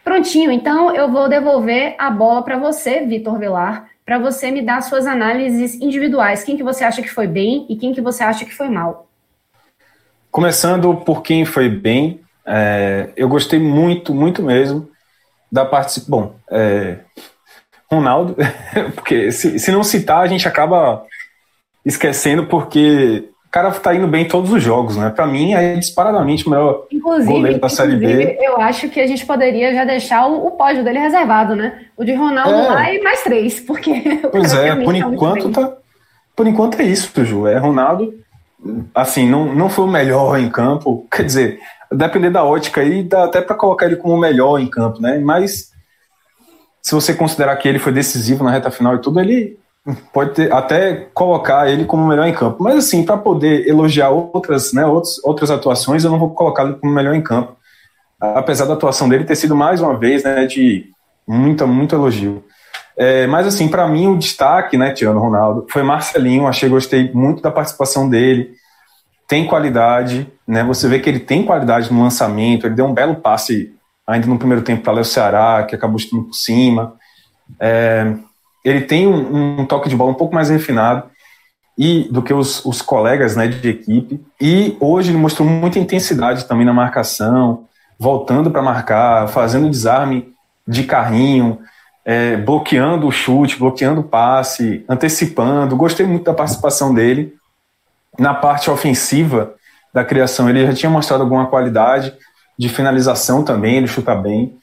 [0.03, 4.83] Prontinho, então eu vou devolver a bola para você, Vitor Velar, para você me dar
[4.83, 6.43] suas análises individuais.
[6.43, 9.09] Quem que você acha que foi bem e quem que você acha que foi mal?
[10.31, 14.89] Começando por quem foi bem, é, eu gostei muito, muito mesmo
[15.53, 16.01] da parte.
[16.09, 16.99] Bom, é,
[17.93, 18.37] Ronaldo,
[18.95, 21.05] porque se, se não citar, a gente acaba
[21.85, 25.11] esquecendo, porque o cara tá indo bem em todos os jogos, né?
[25.11, 28.39] Para mim é disparadamente o melhor inclusive, goleiro da Série B.
[28.41, 31.87] Eu acho que a gente poderia já deixar o, o pódio dele reservado, né?
[31.97, 32.69] O de Ronaldo é.
[32.69, 35.73] lá e mais três, porque Pois é, por enquanto tá
[36.37, 37.47] por enquanto é isso, Ju.
[37.47, 38.15] É Ronaldo,
[38.95, 41.61] assim, não, não foi o melhor em campo, quer dizer,
[41.93, 45.19] depender da ótica aí, dá até para colocar ele como o melhor em campo, né?
[45.19, 45.70] Mas
[46.83, 49.59] se você considerar que ele foi decisivo na reta final e tudo, ele
[50.13, 52.63] pode ter, até colocar ele como melhor em campo.
[52.63, 56.93] Mas assim, para poder elogiar outras, né, outros, outras atuações, eu não vou colocá-lo como
[56.93, 57.57] melhor em campo.
[58.21, 60.87] Apesar da atuação dele ter sido mais uma vez, né, de
[61.27, 62.45] muita, muito elogio.
[62.97, 66.47] É, mas assim, para mim o destaque, né, Tiano Ronaldo, foi Marcelinho.
[66.47, 68.51] Achei, gostei muito da participação dele.
[69.27, 70.65] Tem qualidade, né?
[70.65, 72.67] Você vê que ele tem qualidade no lançamento.
[72.67, 73.73] Ele deu um belo passe
[74.11, 76.95] ainda no primeiro tempo para Léo Ceará, que acabou estando por cima.
[77.59, 78.15] É,
[78.65, 81.05] ele tem um, um, toque de bola um pouco mais refinado
[81.79, 84.21] e do que os, os colegas né, de equipe.
[84.41, 87.65] E hoje ele mostrou muita intensidade também na marcação,
[87.99, 90.33] voltando para marcar, fazendo desarme
[90.67, 91.59] de carrinho,
[92.05, 95.77] é, bloqueando o chute, bloqueando o passe, antecipando.
[95.77, 97.35] Gostei muito da participação dele.
[98.19, 99.55] Na parte ofensiva
[99.95, 102.13] da criação, ele já tinha mostrado alguma qualidade
[102.61, 104.59] de finalização também, ele chuta bem.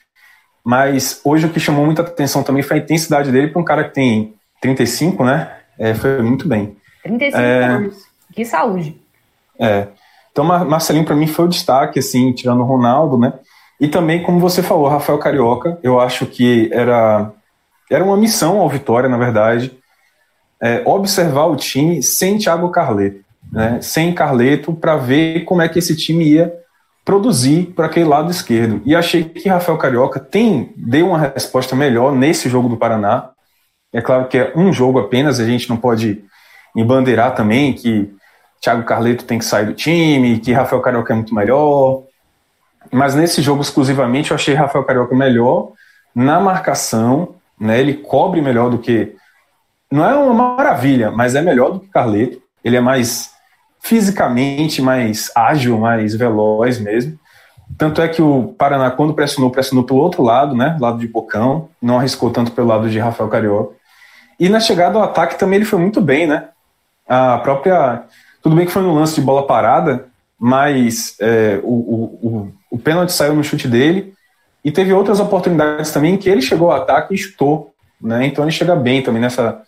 [0.64, 3.82] Mas hoje o que chamou muita atenção também foi a intensidade dele para um cara
[3.82, 5.50] que tem 35, né?
[5.76, 6.76] É, foi muito bem.
[7.02, 7.96] 35 é, anos.
[8.32, 8.96] Que saúde.
[9.58, 9.88] É.
[10.30, 13.32] Então, Marcelinho, para mim, foi o destaque, assim, tirando o Ronaldo, né?
[13.80, 17.32] E também, como você falou, Rafael Carioca, eu acho que era,
[17.90, 19.76] era uma missão ao Vitória, na verdade,
[20.62, 23.80] é, observar o time sem Thiago Carleto, né?
[23.82, 26.54] Sem Carleto, para ver como é que esse time ia
[27.08, 28.82] produzir para aquele lado esquerdo.
[28.84, 33.30] E achei que Rafael Carioca tem deu uma resposta melhor nesse jogo do Paraná.
[33.90, 36.22] É claro que é um jogo apenas, a gente não pode
[36.76, 38.14] embandeirar também que
[38.60, 42.02] Thiago Carleto tem que sair do time, que Rafael Carioca é muito melhor.
[42.92, 45.72] Mas nesse jogo exclusivamente eu achei Rafael Carioca melhor
[46.14, 47.80] na marcação, né?
[47.80, 49.16] Ele cobre melhor do que
[49.90, 52.42] não é uma maravilha, mas é melhor do que Carleto.
[52.62, 53.30] Ele é mais
[53.80, 57.18] fisicamente mais ágil, mais veloz mesmo.
[57.76, 60.76] Tanto é que o Paraná, quando pressionou, pressionou pelo outro lado, né?
[60.80, 63.74] Lado de Bocão, não arriscou tanto pelo lado de Rafael Carioca.
[64.40, 66.48] E na chegada ao ataque também ele foi muito bem, né?
[67.06, 68.04] A própria.
[68.42, 70.06] Tudo bem que foi no lance de bola parada,
[70.38, 74.14] mas é, o, o, o, o pênalti saiu no chute dele.
[74.64, 77.72] E teve outras oportunidades também que ele chegou ao ataque e chutou.
[78.00, 78.26] Né?
[78.26, 79.62] Então ele chega bem também nessa,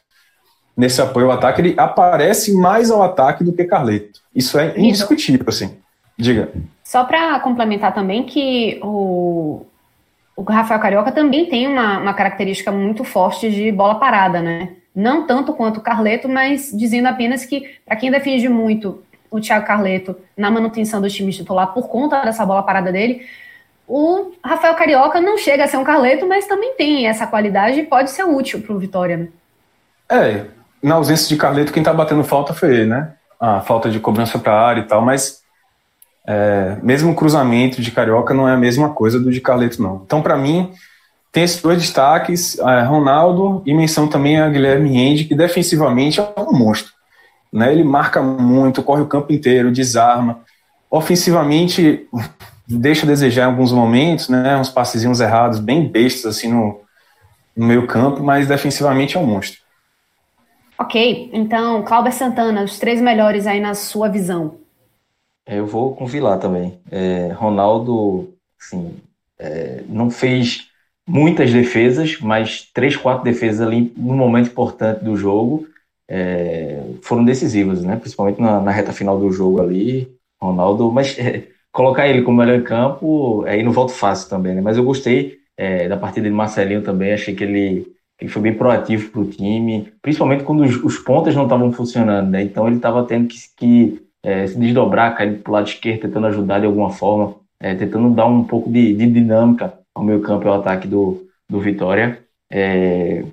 [0.81, 4.21] nesse apoio ao ataque, ele aparece mais ao ataque do que Carleto.
[4.35, 5.77] Isso é indiscutível, assim.
[6.17, 6.51] Diga.
[6.83, 9.67] Só para complementar também que o,
[10.35, 14.71] o Rafael Carioca também tem uma, uma característica muito forte de bola parada, né?
[14.97, 19.67] Não tanto quanto o Carleto, mas dizendo apenas que, para quem defende muito o Thiago
[19.67, 23.27] Carleto na manutenção do time titular por conta dessa bola parada dele,
[23.87, 27.87] o Rafael Carioca não chega a ser um Carleto, mas também tem essa qualidade e
[27.87, 29.17] pode ser útil para o Vitória.
[29.19, 29.29] Né?
[30.11, 30.47] É,
[30.83, 33.13] na ausência de Carleto, quem tá batendo falta foi ele, né?
[33.39, 35.41] A falta de cobrança para área e tal, mas
[36.27, 40.03] é, mesmo o cruzamento de Carioca não é a mesma coisa do de Carleto, não.
[40.05, 40.73] Então, para mim,
[41.33, 46.33] tem esses dois destaques, é, Ronaldo e menção também a Guilherme Rende, que defensivamente é
[46.39, 46.93] um monstro.
[47.53, 47.73] Né?
[47.73, 50.41] Ele marca muito, corre o campo inteiro, desarma.
[50.91, 52.07] Ofensivamente,
[52.67, 54.57] deixa a desejar em alguns momentos, né?
[54.57, 56.81] uns passezinhos errados, bem bestas assim no,
[57.57, 59.60] no meio campo, mas defensivamente é um monstro.
[60.81, 64.55] Ok, então, Cláudio Santana, os três melhores aí na sua visão.
[65.47, 66.81] Eu vou com Vilar também.
[66.91, 68.97] É, Ronaldo, assim,
[69.39, 70.69] é, não fez
[71.07, 75.67] muitas defesas, mas três, quatro defesas ali no momento importante do jogo
[76.09, 77.97] é, foram decisivas, né?
[77.97, 80.91] Principalmente na, na, reta final do jogo ali, Ronaldo.
[80.91, 84.63] Mas é, colocar ele como melhor em campo, aí não volta fácil também, né?
[84.63, 87.87] Mas eu gostei é, da partida de Marcelinho também, achei que ele,
[88.21, 92.31] ele foi bem proativo para o time, principalmente quando os, os pontas não estavam funcionando,
[92.31, 92.43] né?
[92.43, 96.27] Então ele estava tendo que, que é, se desdobrar, cair para o lado esquerdo, tentando
[96.27, 100.45] ajudar de alguma forma, é, tentando dar um pouco de, de dinâmica ao meio campo
[100.45, 102.23] e ao ataque do, do Vitória.
[102.51, 103.25] É,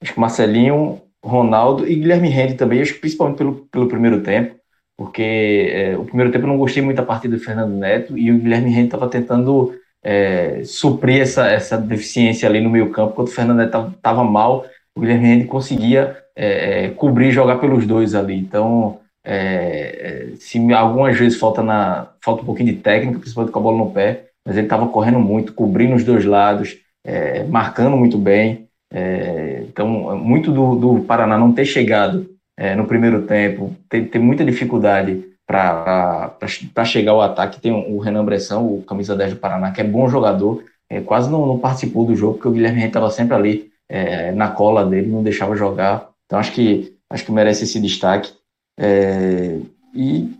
[0.00, 4.54] acho que Marcelinho, Ronaldo e Guilherme Rende também, acho que principalmente pelo, pelo primeiro tempo,
[4.96, 8.30] porque é, o primeiro tempo eu não gostei muito da partida do Fernando Neto e
[8.30, 13.28] o Guilherme Rende estava tentando é, suprir essa, essa deficiência ali no meio campo, quando
[13.28, 18.14] o Fernando estava mal, o Guilherme Rende conseguia é, é, cobrir e jogar pelos dois
[18.14, 18.36] ali.
[18.36, 23.58] Então, é, é, se algumas vezes falta, na, falta um pouquinho de técnica, principalmente com
[23.58, 27.96] a bola no pé, mas ele estava correndo muito, cobrindo os dois lados, é, marcando
[27.96, 28.66] muito bem.
[28.90, 34.18] É, então, muito do, do, Paraná não ter chegado é, no primeiro tempo, ter, ter
[34.18, 37.60] muita dificuldade para chegar ao ataque.
[37.60, 41.30] Tem o Renan Bressão, o camisa 10 do Paraná, que é bom jogador, é, quase
[41.30, 45.08] não, não, participou do jogo, porque o Guilherme estava sempre ali é, na cola dele,
[45.08, 46.10] não deixava jogar.
[46.26, 48.30] Então, acho que, acho que merece esse destaque.
[48.78, 49.58] É,
[49.94, 50.30] e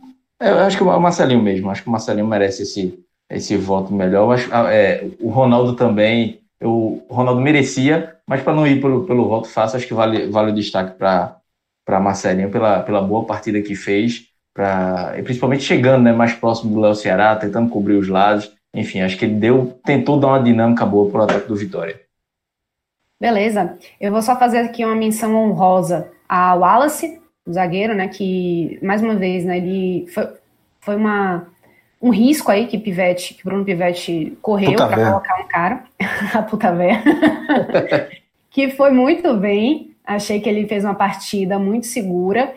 [0.40, 4.31] eu acho que o Marcelinho mesmo, acho que o Marcelinho merece esse, esse voto melhor.
[4.33, 9.07] Acho, ah, é, o Ronaldo também, eu, o Ronaldo merecia, mas para não ir pelo,
[9.07, 11.40] pelo voto fácil, acho que vale, vale o destaque para
[12.01, 14.28] Marcelinho pela, pela boa partida que fez,
[14.59, 18.53] pra, principalmente chegando né, mais próximo do Léo Ceará, tentando cobrir os lados.
[18.75, 22.01] Enfim, acho que ele deu, tentou dar uma dinâmica boa para o ataque do Vitória.
[23.21, 23.79] Beleza.
[24.01, 29.01] Eu vou só fazer aqui uma menção honrosa a Wallace, o zagueiro, né, que, mais
[29.01, 30.29] uma vez, né, ele foi,
[30.81, 31.47] foi uma,
[32.03, 35.85] um risco aí que Pivete, que Bruno Pivete correu para colocar um cara,
[36.35, 37.01] a puta véia,
[38.51, 42.53] que foi muito bem, achei que ele fez uma partida muito segura,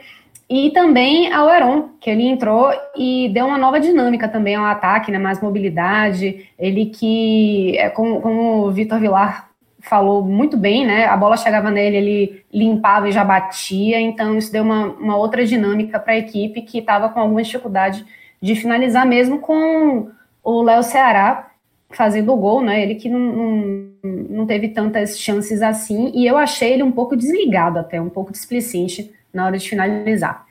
[0.52, 5.10] e também ao Heron, que ele entrou e deu uma nova dinâmica também ao ataque,
[5.10, 11.06] né, mais mobilidade, ele que, é, como, como o Vitor Vilar falou muito bem, né?
[11.06, 15.46] A bola chegava nele, ele limpava e já batia, então isso deu uma, uma outra
[15.46, 18.06] dinâmica para a equipe que estava com alguma dificuldade
[18.42, 20.10] de finalizar, mesmo com
[20.44, 21.50] o Léo Ceará
[21.92, 22.84] fazendo o gol, né?
[22.84, 27.16] Ele que não, não, não, teve tantas chances assim, e eu achei ele um pouco
[27.16, 30.46] desligado até, um pouco displicente na hora de finalizar.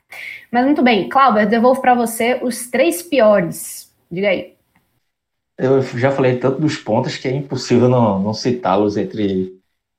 [0.51, 3.93] Mas muito bem, Cláudio, devolvo para você os três piores.
[4.11, 4.55] Diga aí.
[5.57, 9.53] Eu já falei tanto dos pontos que é impossível não, não citá-los entre,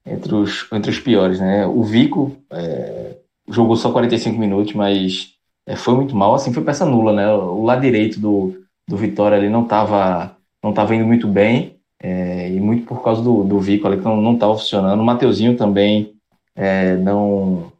[0.05, 1.65] entre, os, entre os piores, né?
[1.67, 3.15] O Vico é,
[3.47, 7.31] jogou só 45 minutos, mas é, foi muito mal, assim, foi peça nula, né?
[7.31, 12.49] O lado direito do, do Vitória ali não estava não tava indo muito bem, é,
[12.49, 14.99] e muito por causa do, do Vico ali que não estava funcionando.
[14.99, 16.13] O Mateuzinho também
[16.55, 17.71] é, não,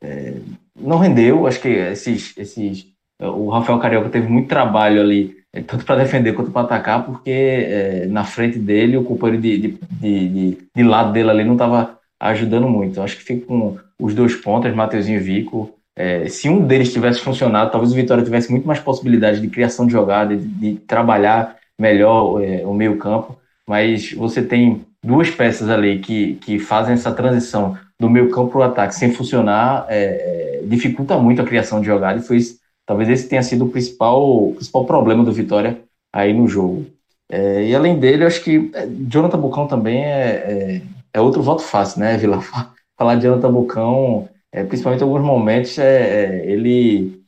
[0.00, 0.34] é,
[0.78, 2.86] não rendeu, acho que esses, esses,
[3.20, 7.30] o Rafael Carioca teve muito trabalho ali é, tanto para defender quanto para atacar, porque
[7.30, 11.96] é, na frente dele, o companheiro de, de, de, de, lado dele ali não estava
[12.18, 13.00] ajudando muito.
[13.00, 15.72] Acho que fica com os dois pontos, Mateuzinho e Vico.
[15.96, 19.86] É, se um deles tivesse funcionado, talvez o Vitória tivesse muito mais possibilidade de criação
[19.86, 23.38] de jogada, de, de trabalhar melhor é, o meio-campo.
[23.68, 28.62] Mas você tem duas peças ali que, que fazem essa transição do meio-campo para o
[28.62, 32.38] ataque sem funcionar, é, é, dificulta muito a criação de jogada e foi
[32.86, 35.80] Talvez esse tenha sido o principal, principal problema do Vitória
[36.12, 36.86] aí no jogo.
[37.30, 40.82] É, e além dele, eu acho que é, Jonathan Bucão também é, é,
[41.14, 42.40] é, outro voto fácil, né, Vila?
[42.98, 47.20] Falar de Jonathan Bucão, é, principalmente em alguns momentos, é, é ele.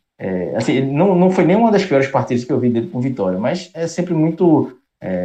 [0.55, 3.71] assim, não, não foi nenhuma das piores partidas que eu vi dele com Vitória, mas
[3.75, 4.77] é sempre muito.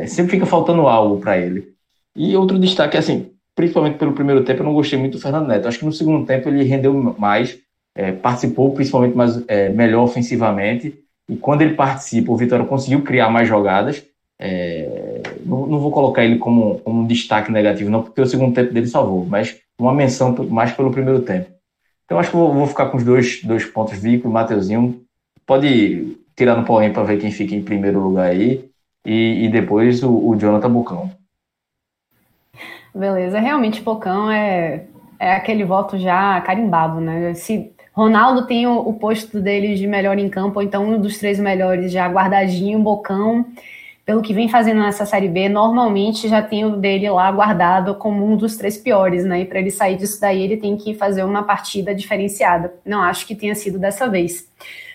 [0.07, 1.73] sempre fica faltando algo para ele.
[2.15, 5.67] E outro destaque, assim, principalmente pelo primeiro tempo, eu não gostei muito do Fernando Neto.
[5.67, 7.59] Acho que no segundo tempo ele rendeu mais
[7.95, 10.97] é, participou principalmente mais, é, melhor ofensivamente.
[11.29, 14.03] E quando ele participa, o Vitória conseguiu criar mais jogadas.
[14.39, 18.55] É, não, não, vou colocar ele como, como, um destaque negativo, não, porque o segundo
[18.55, 21.51] tempo dele salvou, mas uma menção mais pelo primeiro tempo.
[22.05, 25.01] Então acho que vou, vou ficar com os dois, dois pontos, Vico e Mateuzinho.
[25.45, 28.67] Pode tirar no porém para ver quem fica em primeiro lugar aí.
[29.05, 31.11] E, e depois o, o Jonathan Bocão.
[32.93, 34.85] Beleza, realmente Bocão é,
[35.19, 37.33] é aquele voto já carimbado, né?
[37.33, 41.39] Se Ronaldo tem o, o, posto dele de melhor em campo, então um dos três
[41.39, 43.45] melhores já guardadinho, Bocão,
[44.05, 48.25] pelo que vem fazendo nessa Série B, normalmente já tem o dele lá guardado como
[48.25, 49.41] um dos três piores, né?
[49.41, 52.73] E para ele sair disso daí, ele tem que fazer uma partida diferenciada.
[52.85, 54.49] Não acho que tenha sido dessa vez.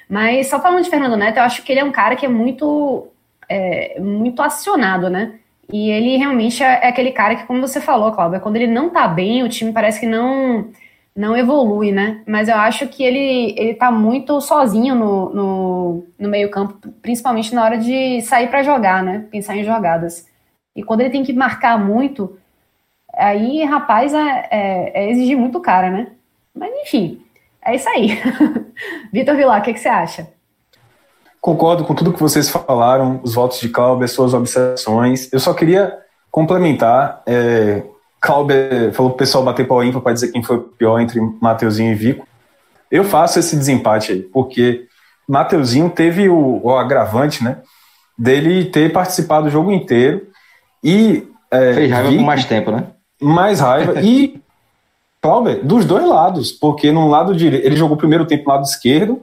[0.09, 2.28] Mas só falando de Fernando Neto, eu acho que ele é um cara que é
[2.28, 3.09] muito,
[3.49, 5.38] é, muito acionado, né?
[5.73, 8.91] E ele realmente é, é aquele cara que, como você falou, Cláudia, quando ele não
[8.91, 10.71] tá bem, o time parece que não
[11.17, 12.23] não evolui, né?
[12.27, 17.64] Mas eu acho que ele, ele tá muito sozinho no, no, no meio-campo, principalmente na
[17.64, 19.27] hora de sair para jogar, né?
[19.31, 20.29] Pensar em jogadas.
[20.75, 22.39] E quando ele tem que marcar muito,
[23.14, 26.09] aí, rapaz, é, é, é exigir muito cara, né?
[26.55, 27.23] Mas enfim,
[27.64, 28.11] é isso aí.
[29.11, 30.29] Vitor Vilar, o que, que, você acha?
[31.47, 35.32] Concordo com tudo que vocês falaram, os votos de Cláudio, suas observações.
[35.32, 35.97] Eu só queria
[36.28, 37.22] complementar.
[37.24, 37.84] É,
[38.20, 41.94] falou pro pessoal bater pau ímpar para dizer quem foi o pior entre Mateuzinho e
[41.94, 42.26] Vico.
[42.90, 44.86] Eu faço esse desempate aí, porque
[45.28, 47.59] Mateuzinho teve o, o agravante, né?
[48.18, 50.26] Dele ter participado do jogo inteiro
[50.82, 51.28] e.
[51.49, 52.86] É, Fez raiva Vico, por mais tempo, né?
[53.22, 53.94] Mais raiva.
[54.03, 54.42] e
[55.22, 58.64] Clauber, dos dois lados, porque no lado direito, ele jogou o primeiro tempo no lado
[58.64, 59.22] esquerdo,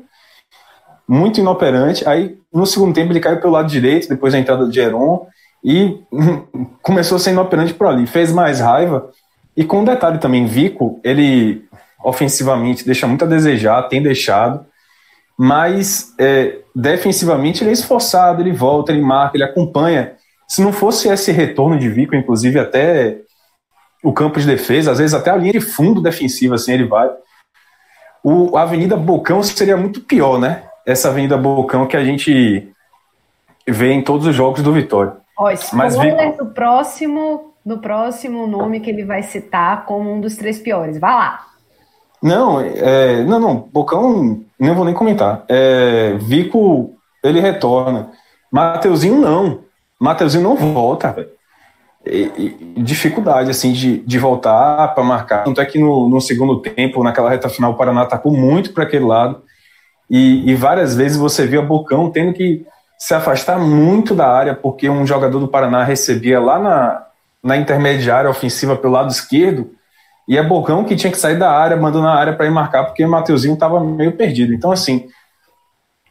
[1.14, 4.80] muito inoperante, aí no segundo tempo ele caiu pelo lado direito, depois da entrada de
[4.80, 5.28] Heron,
[5.64, 6.00] e
[6.82, 9.12] começou sendo operante por ali, fez mais raiva.
[9.56, 11.66] E com um detalhe também, Vico, ele
[12.04, 14.66] ofensivamente deixa muito a desejar, tem deixado,
[15.38, 20.14] mas é, defensivamente ele é esforçado, ele volta, ele marca, ele acompanha.
[20.48, 23.20] Se não fosse esse retorno de Vico, inclusive até
[24.04, 27.08] o campo de defesa, às vezes até a linha de fundo defensiva, assim, ele vai.
[28.24, 30.64] O, a Avenida Bocão seria muito pior, né?
[30.86, 32.72] Essa Avenida Bocão que a gente
[33.68, 35.14] vê em todos os jogos do Vitória.
[35.38, 40.36] Ó, spoiler Mas, do próximo, do próximo nome que ele vai citar como um dos
[40.36, 41.00] três piores.
[41.00, 41.46] Vai lá.
[42.22, 43.70] Não, é, não, não.
[43.72, 45.44] Bocão, não vou nem comentar.
[45.50, 48.12] É, Vico, ele retorna.
[48.50, 49.60] Mateuzinho, não.
[50.00, 51.30] Mateuzinho não volta, velho.
[52.78, 55.44] dificuldade, assim, de, de voltar para marcar.
[55.44, 58.84] Tanto é que no, no, segundo tempo, naquela reta final, o Paraná atacou muito para
[58.84, 59.43] aquele lado.
[60.16, 62.64] E, e, várias vezes você via Bocão tendo que
[63.00, 67.04] se afastar muito da área, porque um jogador do Paraná recebia lá na,
[67.44, 69.72] na intermediária ofensiva pelo lado esquerdo,
[70.28, 72.84] e é Bocão que tinha que sair da área, mandando a área para ir marcar,
[72.84, 74.54] porque o Mateuzinho estava meio perdido.
[74.54, 75.08] Então, assim,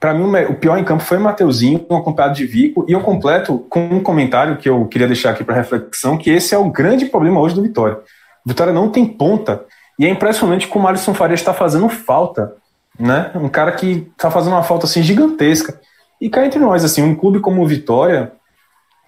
[0.00, 3.60] para mim o pior em campo foi o Mateuzinho, acompanhado de Vico, e eu completo
[3.70, 7.04] com um comentário que eu queria deixar aqui para reflexão, que esse é o grande
[7.04, 8.00] problema hoje do Vitória.
[8.44, 9.64] Vitória não tem ponta,
[9.96, 12.60] e é impressionante como o Alisson Faria está fazendo falta,
[13.02, 13.32] né?
[13.34, 15.80] Um cara que está fazendo uma falta assim gigantesca.
[16.20, 18.32] E cá entre nós, assim, um clube como o Vitória,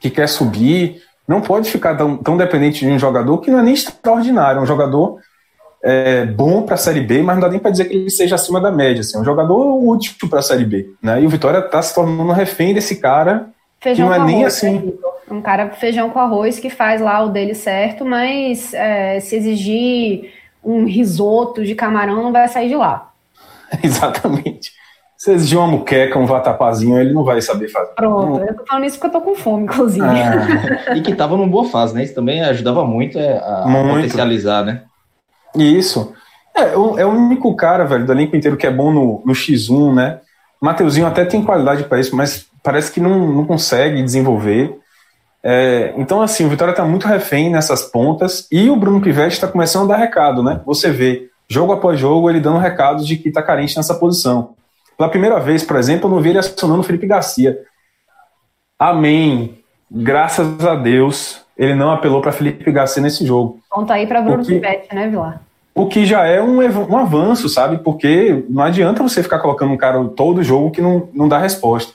[0.01, 3.63] que quer subir, não pode ficar tão, tão dependente de um jogador que não é
[3.63, 5.21] nem extraordinário, é um jogador
[5.83, 8.35] é, bom para a Série B, mas não dá nem para dizer que ele seja
[8.35, 9.01] acima da média.
[9.01, 10.91] Assim, é um jogador útil para a Série B.
[11.01, 11.23] Né?
[11.23, 14.57] E o Vitória está se tornando refém desse cara feijão que não é nem arroz,
[14.57, 14.79] assim.
[14.79, 14.93] Né,
[15.31, 20.33] um cara feijão com arroz que faz lá o dele certo, mas é, se exigir
[20.65, 23.14] um risoto de camarão, não vai sair de lá.
[23.83, 24.73] Exatamente.
[25.17, 27.95] Se exigir uma muqueca, um vatapazinho, ele não vai saber fazer.
[27.95, 30.05] Pronto, eu tô falando isso porque eu tô com fome, inclusive.
[30.05, 30.95] Ah.
[30.97, 32.03] e que tava numa boa fase, né?
[32.03, 33.95] Isso também ajudava muito é, a muito.
[33.95, 34.83] potencializar, né?
[35.57, 36.13] Isso.
[36.55, 39.95] É, é o único cara, velho, do elenco inteiro que é bom no, no X1,
[39.95, 40.21] né?
[40.61, 44.79] Mateuzinho até tem qualidade para isso, mas parece que não, não consegue desenvolver.
[45.43, 49.47] É, então, assim, o Vitória tá muito refém nessas pontas e o Bruno Pivetti está
[49.47, 50.63] começando a dar recado, né?
[50.65, 54.55] Você vê, jogo após jogo, ele dando recados de que tá carente nessa posição.
[54.97, 57.59] Pela primeira vez, por exemplo, eu não vi ele acionando o Felipe Garcia.
[58.79, 59.59] Amém.
[59.91, 63.61] Graças a Deus, ele não apelou para Felipe Garcia nesse jogo.
[63.71, 65.41] Conta aí para Bruno Pivete, né, Vilar?
[65.75, 67.79] O que já é um, um avanço, sabe?
[67.79, 71.93] Porque não adianta você ficar colocando um cara todo jogo que não, não dá resposta.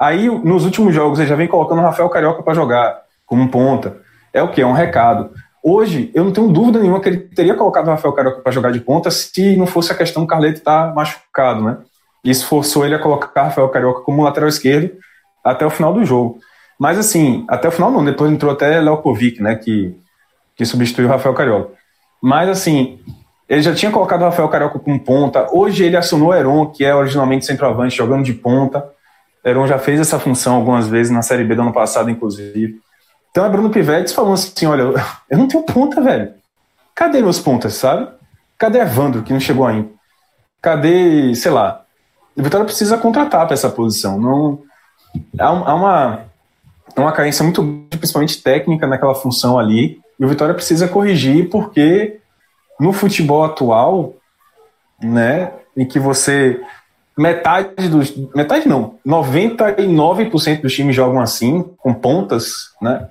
[0.00, 3.98] Aí, nos últimos jogos, ele já vem colocando o Rafael Carioca para jogar como ponta.
[4.32, 4.62] É o que?
[4.62, 5.30] É um recado.
[5.62, 8.72] Hoje, eu não tenho dúvida nenhuma que ele teria colocado o Rafael Carioca para jogar
[8.72, 11.78] de ponta se não fosse a questão do Carleto estar tá machucado, né?
[12.24, 14.90] Isso forçou ele a colocar Rafael Carioca como lateral esquerdo
[15.44, 16.38] até o final do jogo.
[16.78, 19.94] Mas assim, até o final não, depois entrou até Leopovic, né, que,
[20.56, 21.72] que substituiu o Rafael Carioca.
[22.22, 22.98] Mas assim,
[23.48, 26.84] ele já tinha colocado o Rafael Carioca como ponta, hoje ele acionou o Heron, que
[26.84, 28.88] é originalmente centroavante, jogando de ponta.
[29.44, 32.78] Heron já fez essa função algumas vezes na Série B do ano passado, inclusive.
[33.30, 34.82] Então é Bruno Pivetes falando assim, olha,
[35.30, 36.34] eu não tenho ponta, velho.
[36.94, 38.08] Cadê meus pontas, sabe?
[38.58, 39.88] Cadê Evandro, que não chegou ainda?
[40.60, 41.84] Cadê, sei lá,
[42.36, 44.20] o Vitória precisa contratar para essa posição.
[44.20, 44.62] Não
[45.38, 46.24] há, uma
[46.96, 50.00] uma carência muito principalmente técnica naquela função ali.
[50.18, 52.18] E o Vitória precisa corrigir porque
[52.78, 54.14] no futebol atual,
[55.02, 56.60] né, em que você
[57.16, 58.14] metade dos.
[58.34, 63.08] Metade não, 99% dos times jogam assim, com pontas, né?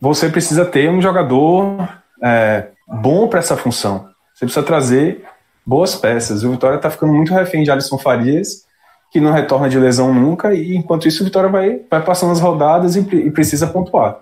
[0.00, 1.88] Você precisa ter um jogador
[2.22, 4.08] é, bom para essa função.
[4.34, 5.24] Você precisa trazer
[5.66, 6.42] boas peças.
[6.42, 8.64] O Vitória está ficando muito refém de Alisson Farias,
[9.10, 12.40] que não retorna de lesão nunca, e enquanto isso o Vitória vai, vai passando as
[12.40, 14.18] rodadas e, e precisa pontuar.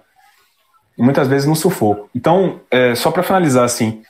[0.99, 2.09] E muitas vezes no sufoco.
[2.15, 4.03] Então, é, só para finalizar assim,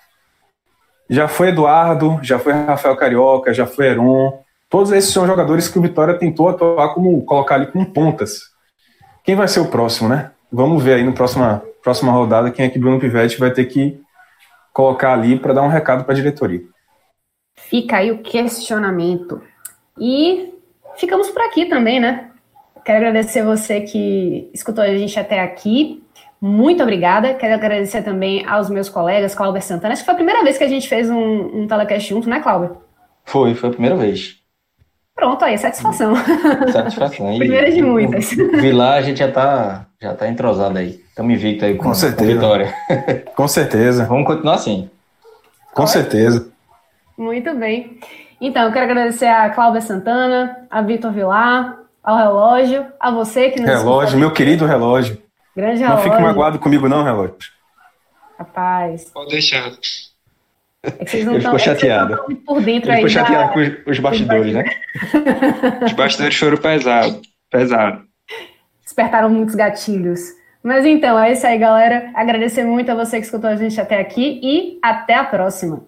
[1.09, 4.41] já foi Eduardo, já foi Rafael Carioca, já foi Heron.
[4.69, 8.41] Todos esses são jogadores que o Vitória tentou atuar como colocar ali com pontas.
[9.25, 10.31] Quem vai ser o próximo, né?
[10.51, 14.01] Vamos ver aí na próxima, próxima rodada quem é que Bruno Pivetti vai ter que
[14.73, 16.63] colocar ali para dar um recado para a diretoria.
[17.59, 19.41] Fica aí o questionamento.
[19.99, 20.53] E
[20.97, 22.31] ficamos por aqui também, né?
[22.85, 26.05] Quero agradecer você que escutou a gente até aqui.
[26.41, 27.35] Muito obrigada.
[27.35, 29.93] Quero agradecer também aos meus colegas, Cláudio Santana.
[29.93, 32.41] Acho que foi a primeira vez que a gente fez um, um telecast junto, né,
[32.41, 32.77] Cláudio?
[33.25, 34.37] Foi, foi a primeira vez.
[35.15, 36.15] Pronto, aí, satisfação.
[36.71, 37.35] Satisfação.
[37.39, 38.31] Primeira de muitas.
[38.31, 41.03] Vi lá, a gente já tá, já tá entrosado aí.
[41.09, 42.29] Estamos invicto aí com, com, certeza.
[42.29, 42.75] com vitória.
[43.37, 44.05] Com certeza.
[44.07, 44.91] Vamos continuar assim.
[45.73, 45.89] Com Oi?
[45.89, 46.49] certeza.
[47.17, 47.99] Muito bem.
[48.41, 53.61] Então, eu quero agradecer a Cláudia Santana, a Vitor Vilar, ao relógio, a você que
[53.61, 55.21] nos Relógio, meu querido relógio.
[55.57, 56.05] Grande relógio.
[56.05, 57.35] Não fique magoado comigo, não, relógio.
[58.39, 59.11] Rapaz.
[59.13, 59.73] Pode deixar.
[60.83, 62.15] É que vocês não Ele ficou chateado.
[62.15, 64.65] É por dentro Ele aí ficou chateado com os, os bastidores, né?
[65.85, 67.21] Os bastidores foram pesados.
[67.51, 68.06] Pesado.
[68.87, 70.21] Despertaram muitos gatilhos.
[70.63, 72.11] Mas então, é isso aí, galera.
[72.15, 75.85] Agradecer muito a você que escutou a gente até aqui e até a próxima.